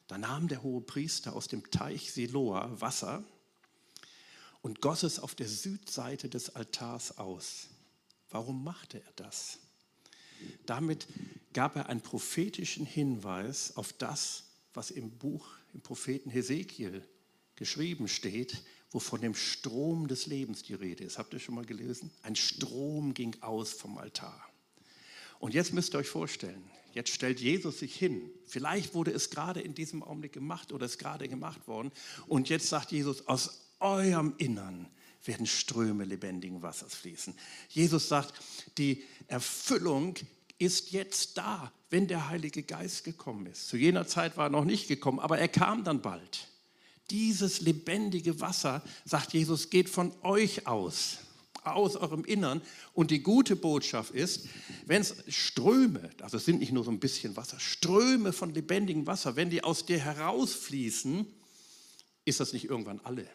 [0.07, 3.23] Da nahm der hohe Priester aus dem Teich Siloa Wasser
[4.61, 7.69] und goss es auf der Südseite des Altars aus.
[8.29, 9.59] Warum machte er das?
[10.65, 11.07] Damit
[11.53, 17.07] gab er einen prophetischen Hinweis auf das, was im Buch, im Propheten Hesekiel
[17.55, 21.17] geschrieben steht, wo von dem Strom des Lebens die Rede ist.
[21.17, 22.11] Habt ihr schon mal gelesen?
[22.21, 24.41] Ein Strom ging aus vom Altar.
[25.39, 28.29] Und jetzt müsst ihr euch vorstellen, jetzt stellt Jesus sich hin.
[28.45, 31.91] Vielleicht wurde es gerade in diesem Augenblick gemacht oder ist gerade gemacht worden.
[32.27, 34.87] Und jetzt sagt Jesus, aus eurem Innern
[35.25, 37.35] werden Ströme lebendigen Wassers fließen.
[37.69, 38.33] Jesus sagt,
[38.77, 40.15] die Erfüllung
[40.57, 43.67] ist jetzt da, wenn der Heilige Geist gekommen ist.
[43.67, 46.47] Zu jener Zeit war er noch nicht gekommen, aber er kam dann bald.
[47.09, 51.19] Dieses lebendige Wasser, sagt Jesus, geht von euch aus,
[51.63, 52.61] aus eurem Innern.
[52.93, 54.47] Und die gute Botschaft ist,
[54.85, 59.07] wenn es Ströme, also es sind nicht nur so ein bisschen Wasser, Ströme von lebendigem
[59.07, 61.25] Wasser, wenn die aus dir herausfließen,
[62.25, 63.27] ist das nicht irgendwann alle.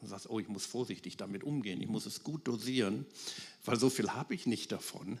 [0.00, 3.06] Du sagst, oh, ich muss vorsichtig damit umgehen, ich muss es gut dosieren,
[3.64, 5.18] weil so viel habe ich nicht davon.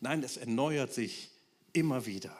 [0.00, 1.30] Nein, es erneuert sich
[1.72, 2.36] immer wieder.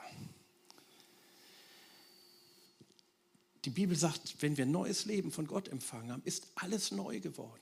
[3.65, 7.61] Die Bibel sagt, wenn wir neues Leben von Gott empfangen haben, ist alles neu geworden.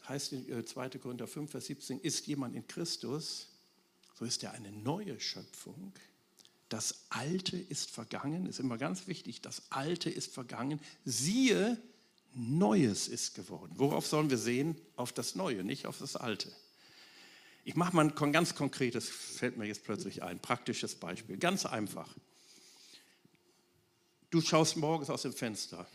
[0.00, 0.86] Das heißt in 2.
[0.86, 3.48] Äh, Korinther 5, Vers 17, ist jemand in Christus,
[4.14, 5.92] so ist er eine neue Schöpfung.
[6.68, 10.80] Das Alte ist vergangen, ist immer ganz wichtig, das Alte ist vergangen.
[11.04, 11.80] Siehe,
[12.34, 13.72] Neues ist geworden.
[13.76, 14.76] Worauf sollen wir sehen?
[14.96, 16.52] Auf das Neue, nicht auf das Alte.
[17.64, 21.36] Ich mache mal ein ganz konkretes, fällt mir jetzt plötzlich ein, praktisches Beispiel.
[21.36, 22.14] Ganz einfach.
[24.30, 25.86] Du schaust morgens aus dem Fenster.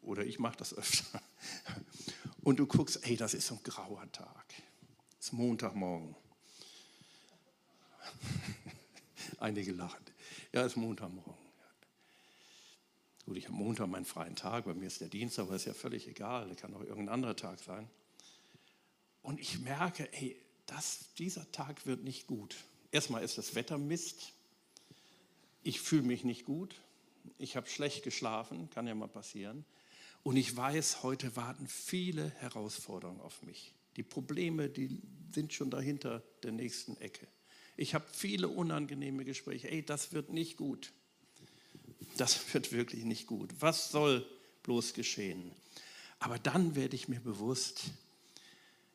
[0.00, 1.20] Oder ich mache das öfter.
[2.42, 4.54] Und du guckst, ey, das ist so ein grauer Tag.
[5.18, 6.14] Es ist Montagmorgen.
[9.38, 10.04] Einige lachen.
[10.52, 11.44] Ja, es ist Montagmorgen.
[13.26, 15.72] Gut, ich habe Montag meinen freien Tag, bei mir ist der Dienstag, aber ist ja
[15.72, 17.88] völlig egal, das kann auch irgendein anderer Tag sein.
[19.22, 22.56] Und ich merke, ey, das, dieser Tag wird nicht gut.
[22.90, 24.33] Erstmal ist das Wetter Mist.
[25.64, 26.76] Ich fühle mich nicht gut,
[27.38, 29.64] ich habe schlecht geschlafen, kann ja mal passieren.
[30.22, 33.74] Und ich weiß, heute warten viele Herausforderungen auf mich.
[33.96, 35.00] Die Probleme, die
[35.32, 37.26] sind schon dahinter der nächsten Ecke.
[37.76, 39.70] Ich habe viele unangenehme Gespräche.
[39.70, 40.92] Ey, das wird nicht gut.
[42.16, 43.50] Das wird wirklich nicht gut.
[43.60, 44.26] Was soll
[44.62, 45.52] bloß geschehen?
[46.18, 47.90] Aber dann werde ich mir bewusst,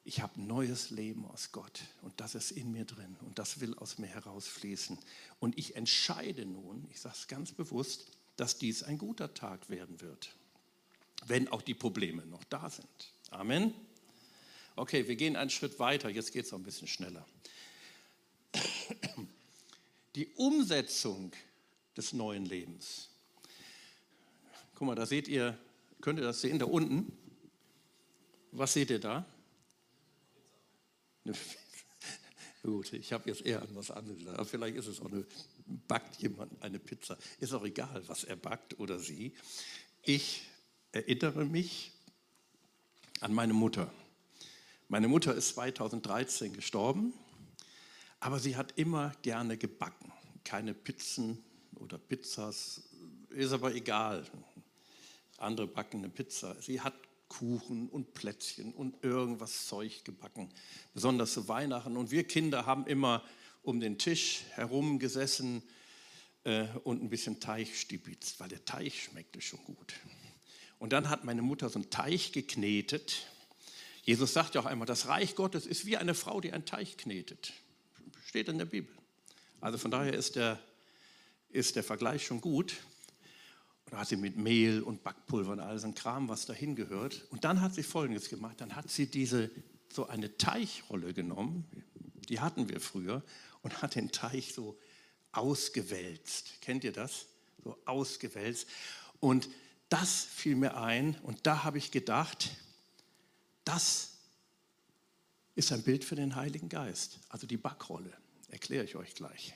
[0.09, 3.75] ich habe neues Leben aus Gott und das ist in mir drin und das will
[3.75, 4.97] aus mir herausfließen.
[5.39, 10.01] Und ich entscheide nun, ich sage es ganz bewusst, dass dies ein guter Tag werden
[10.01, 10.33] wird,
[11.27, 12.87] wenn auch die Probleme noch da sind.
[13.29, 13.71] Amen.
[14.75, 17.23] Okay, wir gehen einen Schritt weiter, jetzt geht es noch ein bisschen schneller.
[20.15, 21.33] Die Umsetzung
[21.95, 23.09] des neuen Lebens.
[24.73, 25.55] Guck mal, da seht ihr,
[26.01, 27.15] könnt ihr das sehen, da unten?
[28.51, 29.23] Was seht ihr da?
[32.63, 34.49] Gut, ich habe jetzt eher an was anderes gedacht.
[34.49, 35.25] Vielleicht ist es auch eine,
[35.87, 37.17] backt jemand eine Pizza.
[37.39, 39.33] Ist auch egal, was er backt oder sie.
[40.03, 40.43] Ich
[40.91, 41.91] erinnere mich
[43.21, 43.91] an meine Mutter.
[44.87, 47.13] Meine Mutter ist 2013 gestorben,
[48.19, 50.11] aber sie hat immer gerne gebacken.
[50.43, 51.43] Keine Pizzen
[51.75, 52.81] oder Pizzas,
[53.29, 54.25] ist aber egal.
[55.37, 56.59] Andere backen eine Pizza.
[56.61, 56.95] Sie hat
[57.29, 60.49] Kuchen und Plätzchen und irgendwas Zeug gebacken,
[60.93, 61.95] besonders zu Weihnachten.
[61.95, 63.23] Und wir Kinder haben immer
[63.63, 65.63] um den Tisch herum gesessen
[66.43, 69.93] äh, und ein bisschen Teig stibitzt, weil der Teig schmeckte schon gut.
[70.79, 73.27] Und dann hat meine Mutter so einen Teig geknetet.
[74.03, 76.97] Jesus sagt ja auch einmal, das Reich Gottes ist wie eine Frau, die einen Teig
[76.97, 77.53] knetet.
[78.25, 78.93] Steht in der Bibel.
[79.61, 80.59] Also von daher ist der,
[81.49, 82.77] ist der Vergleich schon gut.
[83.89, 86.75] Und da hat sie mit Mehl und Backpulver und all so ein Kram, was dahin
[86.75, 87.25] gehört.
[87.31, 88.61] Und dann hat sie Folgendes gemacht.
[88.61, 89.49] Dann hat sie diese,
[89.91, 91.65] so eine Teichrolle genommen,
[92.29, 93.23] die hatten wir früher,
[93.63, 94.77] und hat den Teich so
[95.31, 96.61] ausgewälzt.
[96.61, 97.25] Kennt ihr das?
[97.63, 98.67] So ausgewälzt.
[99.19, 99.49] Und
[99.89, 102.51] das fiel mir ein und da habe ich gedacht,
[103.65, 104.11] das
[105.55, 108.13] ist ein Bild für den Heiligen Geist, also die Backrolle.
[108.49, 109.55] Erkläre ich euch gleich.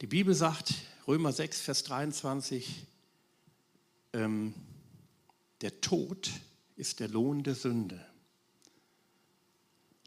[0.00, 0.72] Die Bibel sagt,
[1.06, 2.86] Römer 6, Vers 23,
[4.14, 4.54] ähm,
[5.60, 6.30] der Tod
[6.76, 8.06] ist der Lohn der Sünde.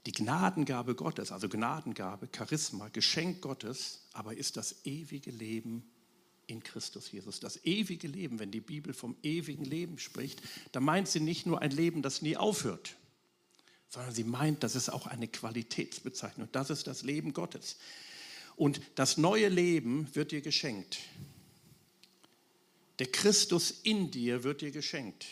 [0.07, 5.87] Die Gnadengabe Gottes, also Gnadengabe, Charisma, Geschenk Gottes, aber ist das ewige Leben
[6.47, 7.39] in Christus Jesus.
[7.39, 11.61] Das ewige Leben, wenn die Bibel vom ewigen Leben spricht, dann meint sie nicht nur
[11.61, 12.95] ein Leben, das nie aufhört,
[13.89, 16.49] sondern sie meint, das ist auch eine Qualitätsbezeichnung.
[16.51, 17.77] Das ist das Leben Gottes.
[18.55, 20.99] Und das neue Leben wird dir geschenkt.
[22.99, 25.25] Der Christus in dir wird dir geschenkt.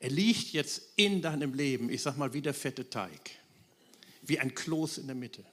[0.00, 3.30] Er liegt jetzt in deinem Leben, ich sag mal wie der fette Teig,
[4.22, 5.44] wie ein Kloß in der Mitte.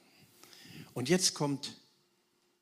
[0.94, 1.76] Und jetzt kommt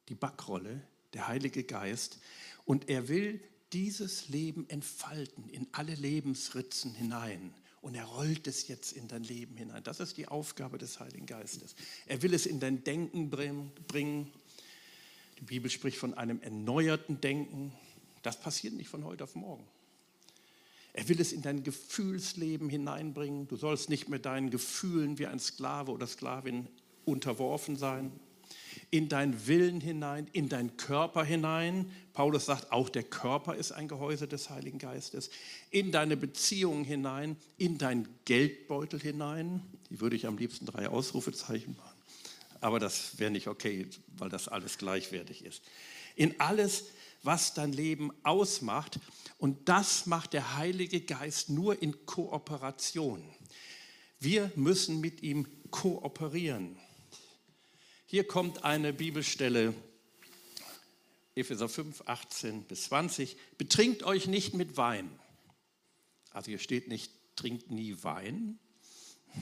[0.09, 0.81] die Backrolle,
[1.13, 2.19] der Heilige Geist,
[2.65, 3.41] und er will
[3.73, 7.53] dieses Leben entfalten in alle Lebensritzen hinein
[7.85, 9.85] und er rollt es jetzt in dein Leben hinein.
[9.85, 11.75] Das ist die Aufgabe des Heiligen Geistes.
[12.07, 14.33] Er will es in dein Denken bringen.
[15.39, 17.75] Die Bibel spricht von einem erneuerten Denken.
[18.23, 19.69] Das passiert nicht von heute auf morgen.
[20.95, 23.49] Er will es in dein Gefühlsleben hineinbringen.
[23.49, 26.69] Du sollst nicht mehr deinen Gefühlen wie ein Sklave oder Sklavin
[27.05, 28.13] unterworfen sein
[28.95, 31.91] in deinen Willen hinein, in deinen Körper hinein.
[32.13, 35.31] Paulus sagt, auch der Körper ist ein Gehäuse des Heiligen Geistes.
[35.73, 39.63] In deine Beziehungen hinein, in deinen Geldbeutel hinein.
[39.91, 41.99] Die würde ich am liebsten drei Ausrufezeichen machen.
[42.61, 45.65] Aber das wäre nicht okay, weil das alles gleichwertig ist.
[46.15, 46.85] In alles,
[47.25, 49.01] was dein Leben ausmacht.
[49.39, 53.25] Und das macht der Heilige Geist nur in Kooperation.
[54.21, 56.79] Wir müssen mit ihm kooperieren.
[58.07, 59.75] Hier kommt eine Bibelstelle,
[61.35, 63.37] Epheser 5, 18 bis 20.
[63.57, 65.11] Betrinkt euch nicht mit Wein.
[66.31, 68.59] Also hier steht nicht, trinkt nie Wein,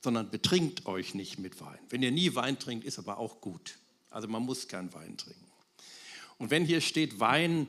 [0.00, 1.78] sondern betrinkt euch nicht mit Wein.
[1.90, 3.78] Wenn ihr nie Wein trinkt, ist aber auch gut.
[4.08, 5.46] Also man muss keinen Wein trinken.
[6.38, 7.66] Und wenn hier steht Wein,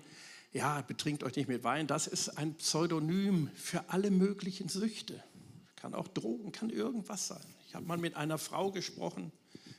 [0.54, 5.22] ja, betrinkt euch nicht mit Wein, das ist ein Pseudonym für alle möglichen Süchte.
[5.76, 7.46] Kann auch Drogen, kann irgendwas sein.
[7.72, 9.32] Ich habe mal mit einer Frau gesprochen,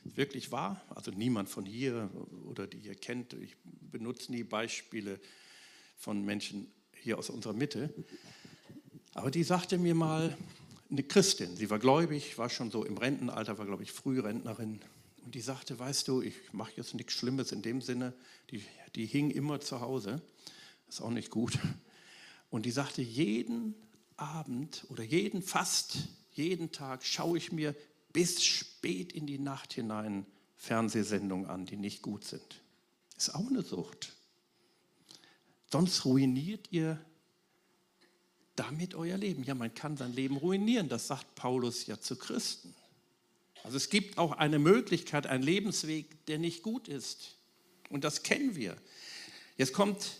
[0.03, 0.81] wirklich wahr.
[0.95, 2.09] Also niemand von hier
[2.47, 5.19] oder die ihr kennt, ich benutze nie Beispiele
[5.95, 7.93] von Menschen hier aus unserer Mitte.
[9.13, 10.35] Aber die sagte mir mal,
[10.89, 14.81] eine Christin, sie war gläubig, war schon so im Rentenalter, war glaube ich Frührentnerin.
[15.23, 18.15] Und die sagte, weißt du, ich mache jetzt nichts Schlimmes in dem Sinne,
[18.49, 18.63] die,
[18.95, 20.19] die hing immer zu Hause,
[20.89, 21.59] ist auch nicht gut.
[22.49, 23.75] Und die sagte, jeden
[24.17, 27.75] Abend oder jeden, fast jeden Tag schaue ich mir
[28.11, 32.61] bis spät in die Nacht hinein Fernsehsendungen an, die nicht gut sind.
[33.17, 34.13] Ist auch eine Sucht.
[35.71, 37.03] Sonst ruiniert ihr
[38.55, 39.43] damit euer Leben.
[39.43, 42.73] Ja, man kann sein Leben ruinieren, das sagt Paulus ja zu Christen.
[43.63, 47.37] Also es gibt auch eine Möglichkeit, einen Lebensweg, der nicht gut ist.
[47.89, 48.77] Und das kennen wir.
[49.57, 50.17] Jetzt kommt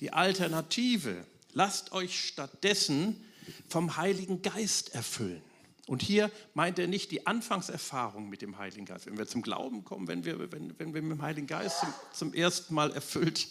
[0.00, 1.24] die Alternative.
[1.52, 3.24] Lasst euch stattdessen
[3.68, 5.42] vom Heiligen Geist erfüllen.
[5.86, 9.06] Und hier meint er nicht die Anfangserfahrung mit dem Heiligen Geist.
[9.06, 11.88] Wenn wir zum Glauben kommen, wenn wir, wenn, wenn wir mit dem Heiligen Geist zum,
[12.12, 13.48] zum ersten Mal erfüllt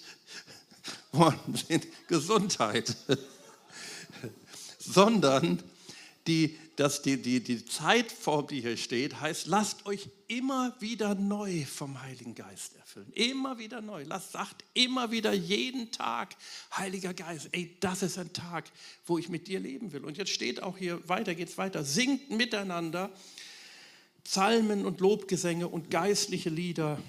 [1.13, 2.95] worden sind, Gesundheit,
[4.79, 5.63] sondern
[6.27, 11.65] die, dass die, die, die Zeitform, die hier steht, heißt, lasst euch immer wieder neu
[11.65, 13.11] vom Heiligen Geist erfüllen.
[13.13, 14.03] Immer wieder neu.
[14.03, 16.35] Lasst, sagt immer wieder jeden Tag,
[16.75, 18.65] Heiliger Geist, ey, das ist ein Tag,
[19.05, 20.03] wo ich mit dir leben will.
[20.03, 23.11] Und jetzt steht auch hier, weiter geht's weiter, singt miteinander
[24.23, 26.99] Psalmen und Lobgesänge und geistliche Lieder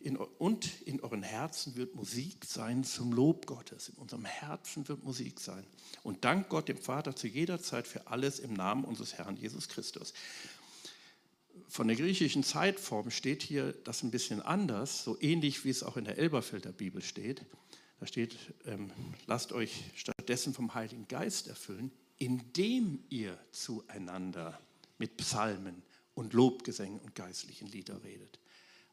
[0.00, 3.88] in, und in euren Herzen wird Musik sein zum Lob Gottes.
[3.88, 5.64] In unserem Herzen wird Musik sein.
[6.02, 9.68] Und dank Gott dem Vater zu jeder Zeit für alles im Namen unseres Herrn Jesus
[9.68, 10.14] Christus.
[11.68, 15.96] Von der griechischen Zeitform steht hier das ein bisschen anders, so ähnlich wie es auch
[15.96, 17.44] in der Elberfelder Bibel steht.
[18.00, 18.90] Da steht, ähm,
[19.26, 24.58] lasst euch stattdessen vom Heiligen Geist erfüllen, indem ihr zueinander
[24.98, 25.82] mit Psalmen
[26.14, 28.38] und Lobgesängen und geistlichen Lieder redet.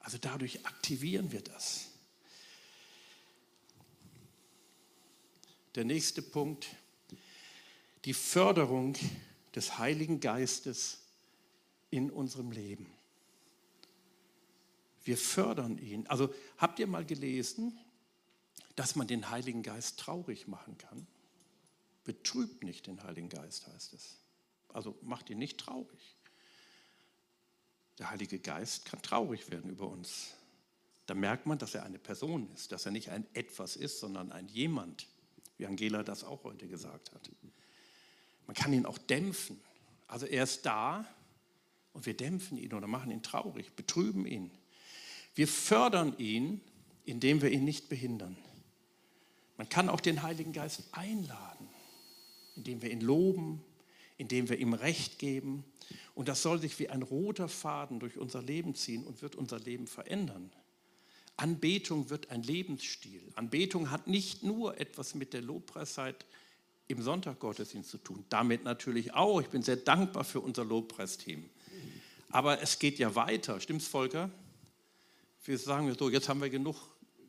[0.05, 1.87] Also dadurch aktivieren wir das.
[5.73, 6.67] Der nächste Punkt,
[8.05, 8.95] die Förderung
[9.55, 10.99] des Heiligen Geistes
[11.89, 12.85] in unserem Leben.
[15.05, 16.05] Wir fördern ihn.
[16.05, 17.75] Also habt ihr mal gelesen,
[18.75, 21.07] dass man den Heiligen Geist traurig machen kann?
[22.03, 24.19] Betrübt nicht den Heiligen Geist, heißt es.
[24.71, 26.14] Also macht ihn nicht traurig.
[27.97, 30.33] Der Heilige Geist kann traurig werden über uns.
[31.05, 34.31] Da merkt man, dass er eine Person ist, dass er nicht ein Etwas ist, sondern
[34.31, 35.07] ein Jemand,
[35.57, 37.29] wie Angela das auch heute gesagt hat.
[38.47, 39.59] Man kann ihn auch dämpfen.
[40.07, 41.05] Also er ist da
[41.93, 44.51] und wir dämpfen ihn oder machen ihn traurig, betrüben ihn.
[45.35, 46.61] Wir fördern ihn,
[47.05, 48.35] indem wir ihn nicht behindern.
[49.57, 51.69] Man kann auch den Heiligen Geist einladen,
[52.55, 53.63] indem wir ihn loben,
[54.17, 55.63] indem wir ihm Recht geben,
[56.13, 59.59] und das soll sich wie ein roter Faden durch unser Leben ziehen und wird unser
[59.59, 60.51] Leben verändern.
[61.37, 63.21] Anbetung wird ein Lebensstil.
[63.35, 66.25] Anbetung hat nicht nur etwas mit der Lobpreiszeit
[66.87, 68.25] im Sonntaggottesdienst zu tun.
[68.29, 69.41] Damit natürlich auch.
[69.41, 71.49] Ich bin sehr dankbar für unser Lobpreisteam.
[72.29, 73.59] Aber es geht ja weiter.
[73.59, 74.29] Stimmt's, Volker?
[75.43, 76.75] Wir sagen so, jetzt haben wir genug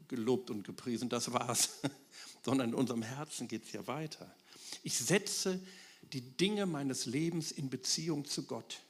[0.09, 1.81] gelobt und gepriesen, das war's.
[2.45, 4.33] Sondern in unserem Herzen geht es ja weiter.
[4.83, 5.61] Ich setze
[6.12, 8.81] die Dinge meines Lebens in Beziehung zu Gott.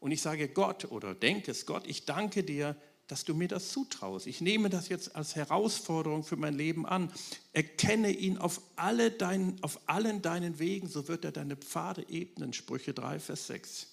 [0.00, 2.76] Und ich sage Gott oder denke es Gott, ich danke dir,
[3.08, 4.26] dass du mir das zutraust.
[4.26, 7.12] Ich nehme das jetzt als Herausforderung für mein Leben an.
[7.52, 12.52] Erkenne ihn auf, alle dein, auf allen deinen Wegen, so wird er deine Pfade ebnen.
[12.52, 13.86] Sprüche 3, Vers 6.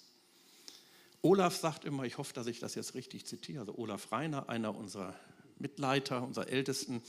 [1.22, 4.76] Olaf sagt immer, ich hoffe, dass ich das jetzt richtig zitiere, also Olaf Reiner, einer
[4.76, 5.14] unserer
[5.58, 7.00] Mitleiter, unserer Ältesten,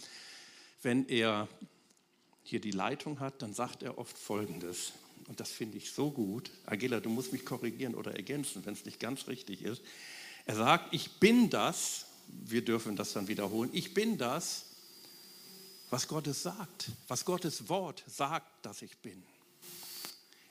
[0.84, 1.50] wenn er
[2.44, 4.94] hier die Leitung hat, dann sagt er oft Folgendes
[5.28, 8.86] und das finde ich so gut, Angela, du musst mich korrigieren oder ergänzen, wenn es
[8.86, 9.82] nicht ganz richtig ist.
[10.46, 14.66] Er sagt, ich bin das, wir dürfen das dann wiederholen, ich bin das,
[15.90, 19.24] was Gottes sagt, was Gottes Wort sagt, dass ich bin.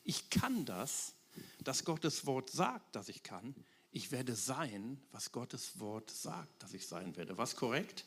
[0.04, 1.14] Ich kann das,
[1.62, 3.54] dass Gottes Wort sagt, dass ich kann.
[3.90, 7.38] Ich werde sein, was Gottes Wort sagt, dass ich sein werde.
[7.38, 8.04] Was korrekt?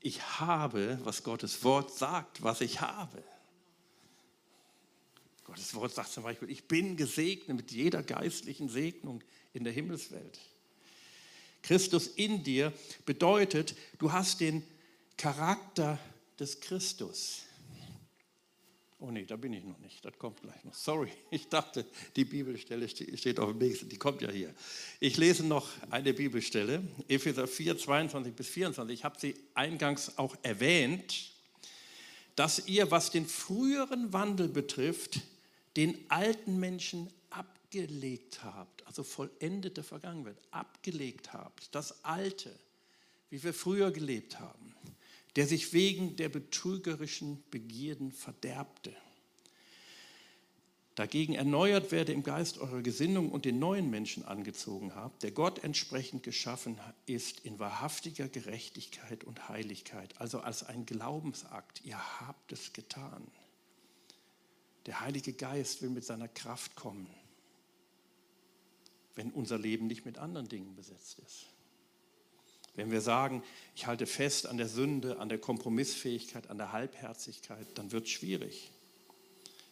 [0.00, 3.22] Ich habe, was Gottes Wort sagt, was ich habe.
[5.46, 10.40] Gottes Wort sagt zum Beispiel, ich bin gesegnet mit jeder geistlichen Segnung in der Himmelswelt.
[11.62, 12.72] Christus in dir
[13.04, 14.64] bedeutet, du hast den
[15.16, 16.00] Charakter
[16.38, 17.42] des Christus.
[18.98, 20.04] Oh nee, da bin ich noch nicht.
[20.04, 20.74] Das kommt gleich noch.
[20.74, 23.88] Sorry, ich dachte, die Bibelstelle steht auf dem nächsten.
[23.88, 24.52] Die kommt ja hier.
[24.98, 28.98] Ich lese noch eine Bibelstelle, Epheser 4, 22 bis 24.
[28.98, 31.30] Ich habe sie eingangs auch erwähnt,
[32.34, 35.20] dass ihr, was den früheren Wandel betrifft,
[35.76, 42.50] den alten Menschen abgelegt habt, also vollendete Vergangenheit, abgelegt habt, das Alte,
[43.30, 44.74] wie wir früher gelebt haben,
[45.36, 48.94] der sich wegen der betrügerischen Begierden verderbte.
[50.94, 55.62] Dagegen erneuert werde im Geist eurer Gesinnung und den neuen Menschen angezogen habt, der Gott
[55.62, 61.82] entsprechend geschaffen ist in wahrhaftiger Gerechtigkeit und Heiligkeit, also als ein Glaubensakt.
[61.84, 63.26] Ihr habt es getan.
[64.86, 67.08] Der Heilige Geist will mit seiner Kraft kommen,
[69.16, 71.46] wenn unser Leben nicht mit anderen Dingen besetzt ist.
[72.76, 73.42] Wenn wir sagen,
[73.74, 78.10] ich halte fest an der Sünde, an der Kompromissfähigkeit, an der Halbherzigkeit, dann wird es
[78.10, 78.70] schwierig.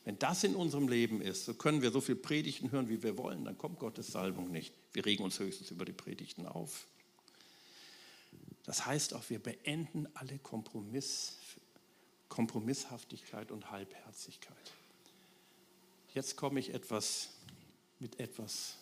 [0.05, 3.17] Wenn das in unserem Leben ist, so können wir so viel Predigten hören, wie wir
[3.17, 4.75] wollen, dann kommt Gottes Salbung nicht.
[4.93, 6.87] Wir regen uns höchstens über die Predigten auf.
[8.65, 11.39] Das heißt auch, wir beenden alle Kompromiss,
[12.29, 14.73] Kompromisshaftigkeit und Halbherzigkeit.
[16.15, 17.31] Jetzt komme ich etwas
[17.99, 18.77] mit etwas.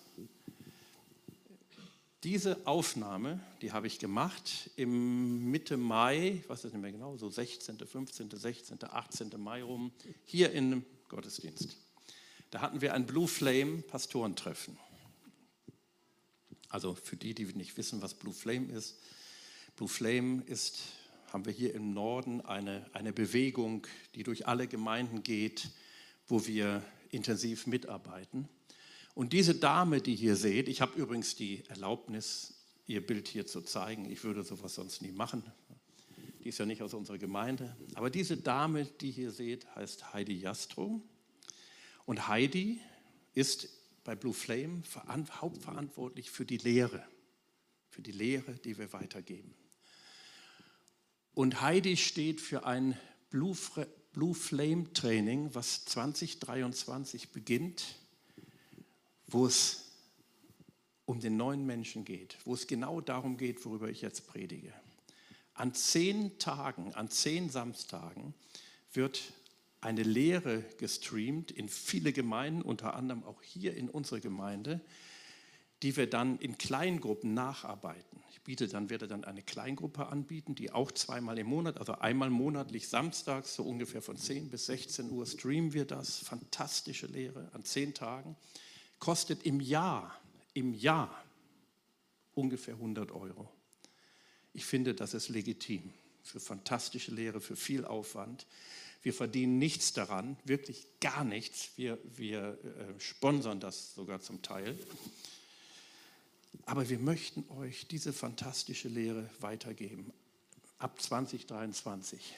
[2.24, 7.30] Diese Aufnahme, die habe ich gemacht im Mitte Mai, was ist nicht mehr genau, so
[7.30, 9.30] 16., 15., 16., 18.
[9.39, 9.93] Mai rum,
[10.26, 11.78] hier in Gottesdienst.
[12.51, 14.78] Da hatten wir ein Blue Flame Pastorentreffen.
[16.68, 19.01] Also für die, die nicht wissen, was Blue Flame ist.
[19.76, 20.80] Blue Flame ist,
[21.33, 25.70] haben wir hier im Norden eine, eine Bewegung, die durch alle Gemeinden geht,
[26.28, 28.49] wo wir intensiv mitarbeiten.
[29.15, 32.55] Und diese Dame, die hier seht, ich habe übrigens die Erlaubnis,
[32.87, 34.11] ihr Bild hier zu zeigen.
[34.11, 35.45] Ich würde sowas sonst nie machen.
[36.43, 37.77] Die ist ja nicht aus unserer Gemeinde.
[37.95, 41.01] Aber diese Dame, die hier seht, heißt Heidi Jastro.
[42.07, 42.81] Und Heidi
[43.35, 43.69] ist
[44.05, 44.83] bei Blue Flame
[45.41, 47.07] hauptverantwortlich für die Lehre,
[47.89, 49.55] für die Lehre, die wir weitergeben.
[51.35, 52.99] Und Heidi steht für ein
[53.31, 53.57] Blue,
[54.13, 57.97] Blue Flame Training, was 2023 beginnt,
[59.27, 59.91] wo es
[61.07, 64.73] um den neuen Menschen geht, wo es genau darum geht, worüber ich jetzt predige.
[65.55, 68.35] An zehn Tagen, an zehn Samstagen
[68.93, 69.33] wird
[69.81, 74.81] eine Lehre gestreamt in viele Gemeinden, unter anderem auch hier in unserer Gemeinde,
[75.83, 78.22] die wir dann in Kleingruppen nacharbeiten.
[78.30, 82.30] Ich biete dann, werde dann eine Kleingruppe anbieten, die auch zweimal im Monat, also einmal
[82.30, 86.18] monatlich samstags, so ungefähr von 10 bis 16 Uhr streamen wir das.
[86.18, 88.37] Fantastische Lehre an zehn Tagen.
[88.99, 90.16] Kostet im Jahr,
[90.55, 91.24] im Jahr
[92.35, 93.49] ungefähr 100 Euro.
[94.55, 98.47] Ich finde, das ist legitim für fantastische Lehre, für viel Aufwand.
[99.03, 101.72] Wir verdienen nichts daran, wirklich gar nichts.
[101.76, 104.78] Wir, wir äh, sponsern das sogar zum Teil.
[106.66, 110.12] Aber wir möchten euch diese fantastische Lehre weitergeben.
[110.78, 112.36] Ab 2023.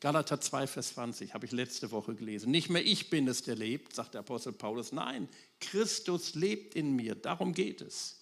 [0.00, 2.50] Galater 2, Vers 20 habe ich letzte Woche gelesen.
[2.50, 4.92] Nicht mehr ich bin es, der lebt, sagt der Apostel Paulus.
[4.92, 5.28] Nein,
[5.60, 7.14] Christus lebt in mir.
[7.14, 8.20] Darum geht es.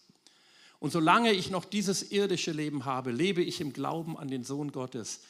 [0.78, 4.70] Und solange ich noch dieses irdische Leben habe, lebe ich im Glauben an den Sohn
[4.70, 5.20] Gottes,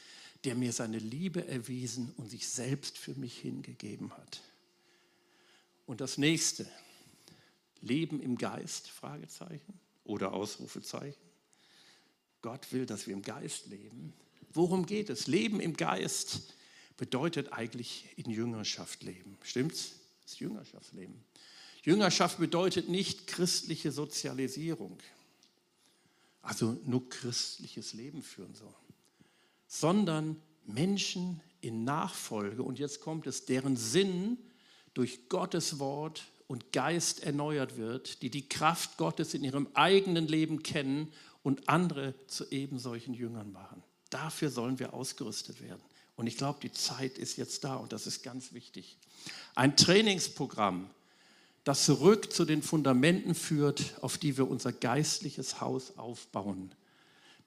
[0.44, 4.42] der mir seine Liebe erwiesen und sich selbst für mich hingegeben hat.
[5.86, 6.66] Und das nächste,
[7.80, 11.20] Leben im Geist, Fragezeichen oder Ausrufezeichen.
[12.42, 14.12] Gott will, dass wir im Geist leben.
[14.52, 15.26] Worum geht es?
[15.26, 16.54] Leben im Geist
[16.96, 19.36] bedeutet eigentlich in Jüngerschaft leben.
[19.42, 19.92] Stimmt's?
[20.22, 21.24] Das ist Jüngerschaftsleben.
[21.82, 24.98] Jüngerschaft bedeutet nicht christliche Sozialisierung
[26.44, 28.74] also nur christliches Leben führen soll,
[29.66, 34.38] sondern Menschen in Nachfolge, und jetzt kommt es, deren Sinn
[34.92, 40.62] durch Gottes Wort und Geist erneuert wird, die die Kraft Gottes in ihrem eigenen Leben
[40.62, 43.82] kennen und andere zu eben solchen Jüngern machen.
[44.10, 45.82] Dafür sollen wir ausgerüstet werden.
[46.16, 48.98] Und ich glaube, die Zeit ist jetzt da und das ist ganz wichtig.
[49.54, 50.88] Ein Trainingsprogramm,
[51.64, 56.74] das zurück zu den Fundamenten führt, auf die wir unser geistliches Haus aufbauen.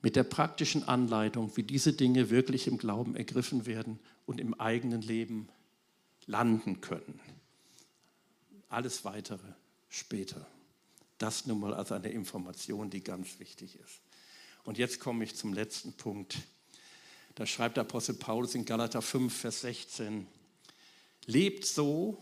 [0.02, 5.02] Mit der praktischen Anleitung, wie diese Dinge wirklich im Glauben ergriffen werden und im eigenen
[5.02, 5.50] Leben
[6.26, 7.20] landen können.
[8.70, 9.53] Alles weitere
[9.89, 10.45] später.
[11.18, 14.01] Das nun mal als eine Information, die ganz wichtig ist.
[14.63, 16.38] Und jetzt komme ich zum letzten Punkt.
[17.36, 20.28] Da schreibt der Apostel Paulus in Galater 5, Vers 16,
[21.26, 22.22] lebt so,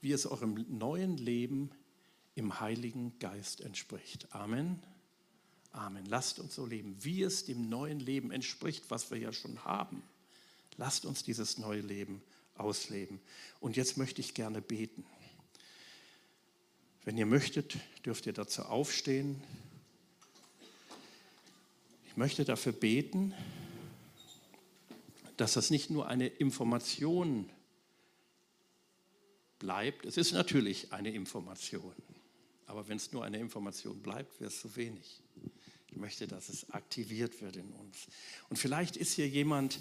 [0.00, 1.70] wie es eurem neuen Leben
[2.34, 4.32] im Heiligen Geist entspricht.
[4.34, 4.82] Amen.
[5.72, 6.06] Amen.
[6.06, 10.02] Lasst uns so leben, wie es dem neuen Leben entspricht, was wir ja schon haben.
[10.76, 12.22] Lasst uns dieses neue Leben
[12.54, 13.20] ausleben.
[13.60, 15.04] Und jetzt möchte ich gerne beten.
[17.06, 19.40] Wenn ihr möchtet, dürft ihr dazu aufstehen.
[22.08, 23.32] Ich möchte dafür beten,
[25.36, 27.48] dass das nicht nur eine Information
[29.60, 31.94] bleibt, es ist natürlich eine Information,
[32.66, 35.22] aber wenn es nur eine Information bleibt, wäre es zu wenig.
[35.88, 38.08] Ich möchte, dass es aktiviert wird in uns.
[38.48, 39.78] Und vielleicht ist hier jemand,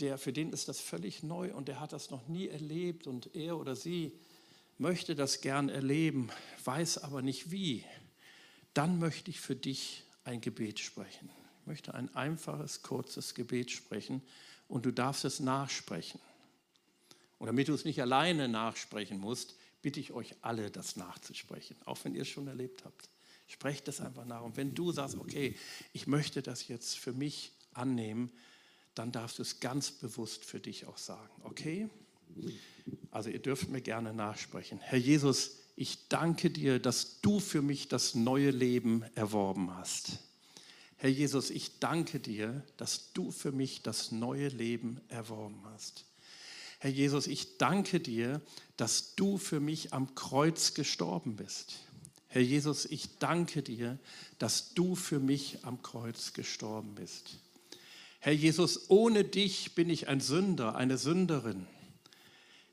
[0.00, 3.36] der, für den ist das völlig neu und der hat das noch nie erlebt und
[3.36, 4.10] er oder sie
[4.78, 6.30] möchte das gern erleben,
[6.64, 7.84] weiß aber nicht wie.
[8.74, 11.30] Dann möchte ich für dich ein Gebet sprechen.
[11.60, 14.22] Ich möchte ein einfaches, kurzes Gebet sprechen
[14.68, 16.20] und du darfst es nachsprechen.
[17.38, 21.98] Und damit du es nicht alleine nachsprechen musst, bitte ich euch alle, das nachzusprechen, auch
[22.04, 23.08] wenn ihr es schon erlebt habt.
[23.46, 24.42] Sprecht das einfach nach.
[24.42, 25.54] Und wenn du sagst, okay,
[25.92, 28.32] ich möchte das jetzt für mich annehmen,
[28.94, 31.42] dann darfst du es ganz bewusst für dich auch sagen.
[31.42, 31.88] Okay?
[33.10, 34.78] Also ihr dürft mir gerne nachsprechen.
[34.80, 40.18] Herr Jesus, ich danke dir, dass du für mich das neue Leben erworben hast.
[40.96, 46.06] Herr Jesus, ich danke dir, dass du für mich das neue Leben erworben hast.
[46.78, 48.40] Herr Jesus, ich danke dir,
[48.76, 51.76] dass du für mich am Kreuz gestorben bist.
[52.28, 53.98] Herr Jesus, ich danke dir,
[54.38, 57.38] dass du für mich am Kreuz gestorben bist.
[58.18, 61.66] Herr Jesus, ohne dich bin ich ein Sünder, eine Sünderin.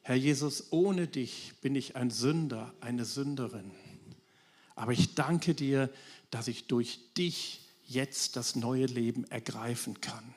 [0.04, 3.72] Herr Jesus, ohne dich bin ich ein Sünder, eine Sünderin.
[4.76, 5.89] Aber ich danke dir,
[6.32, 10.34] dass ich durch dich jetzt das neue Leben ergreifen kann.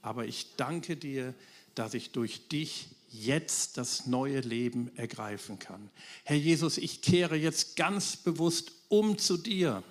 [0.00, 1.34] Aber ich danke dir,
[1.74, 5.90] dass ich durch dich jetzt das neue Leben ergreifen kann.
[6.24, 9.84] Herr Jesus, ich kehre jetzt ganz bewusst um zu dir.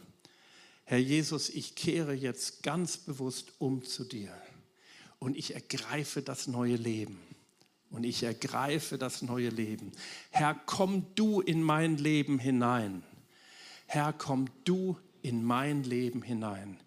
[0.84, 4.36] Herr Jesus, ich kehre jetzt ganz bewusst um zu dir.
[5.20, 7.20] Und ich ergreife das neue Leben.
[7.92, 9.92] Und ich ergreife das neue Leben.
[10.30, 13.04] Herr, komm du in mein Leben hinein.
[13.86, 16.80] Herr, komm du in mein Leben hinein.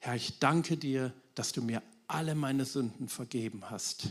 [0.00, 4.08] Herr, ich danke dir, dass du mir alle meine Sünden vergeben hast.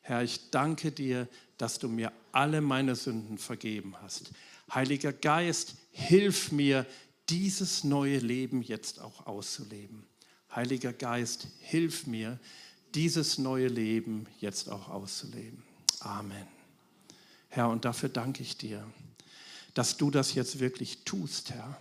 [0.00, 1.28] Herr, ich danke dir,
[1.58, 4.30] dass du mir alle meine Sünden vergeben hast.
[4.72, 6.86] Heiliger Geist, hilf mir,
[7.28, 10.06] dieses neue Leben jetzt auch auszuleben.
[10.54, 12.38] Heiliger Geist, hilf mir,
[12.94, 15.65] dieses neue Leben jetzt auch auszuleben.
[16.06, 16.46] Amen.
[17.48, 18.88] Herr, und dafür danke ich dir,
[19.74, 21.80] dass du das jetzt wirklich tust, Herr.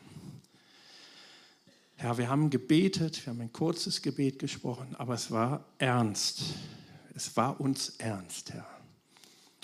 [1.97, 6.41] Herr, wir haben gebetet, wir haben ein kurzes Gebet gesprochen, aber es war ernst.
[7.13, 8.67] Es war uns ernst, Herr.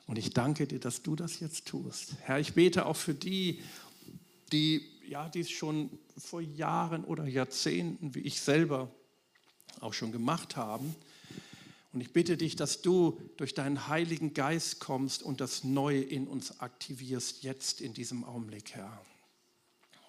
[0.05, 2.13] Und ich danke dir, dass du das jetzt tust.
[2.21, 3.63] Herr, ich bete auch für die,
[4.51, 8.91] die ja, dies schon vor Jahren oder Jahrzehnten, wie ich selber,
[9.79, 10.95] auch schon gemacht haben
[11.93, 16.27] und ich bitte dich, dass du durch deinen Heiligen Geist kommst und das Neue in
[16.27, 19.01] uns aktivierst, jetzt in diesem Augenblick, Herr.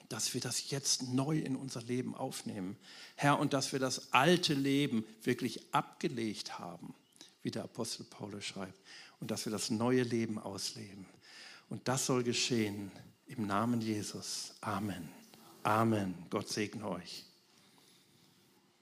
[0.09, 2.77] Dass wir das jetzt neu in unser Leben aufnehmen,
[3.17, 6.95] Herr, und dass wir das alte Leben wirklich abgelegt haben,
[7.43, 8.79] wie der Apostel Paulus schreibt,
[9.19, 11.07] und dass wir das neue Leben ausleben.
[11.69, 12.93] Und das soll geschehen
[13.27, 14.55] im Namen Jesus.
[14.61, 15.09] Amen.
[15.63, 16.15] Amen.
[16.29, 17.25] Gott segne euch.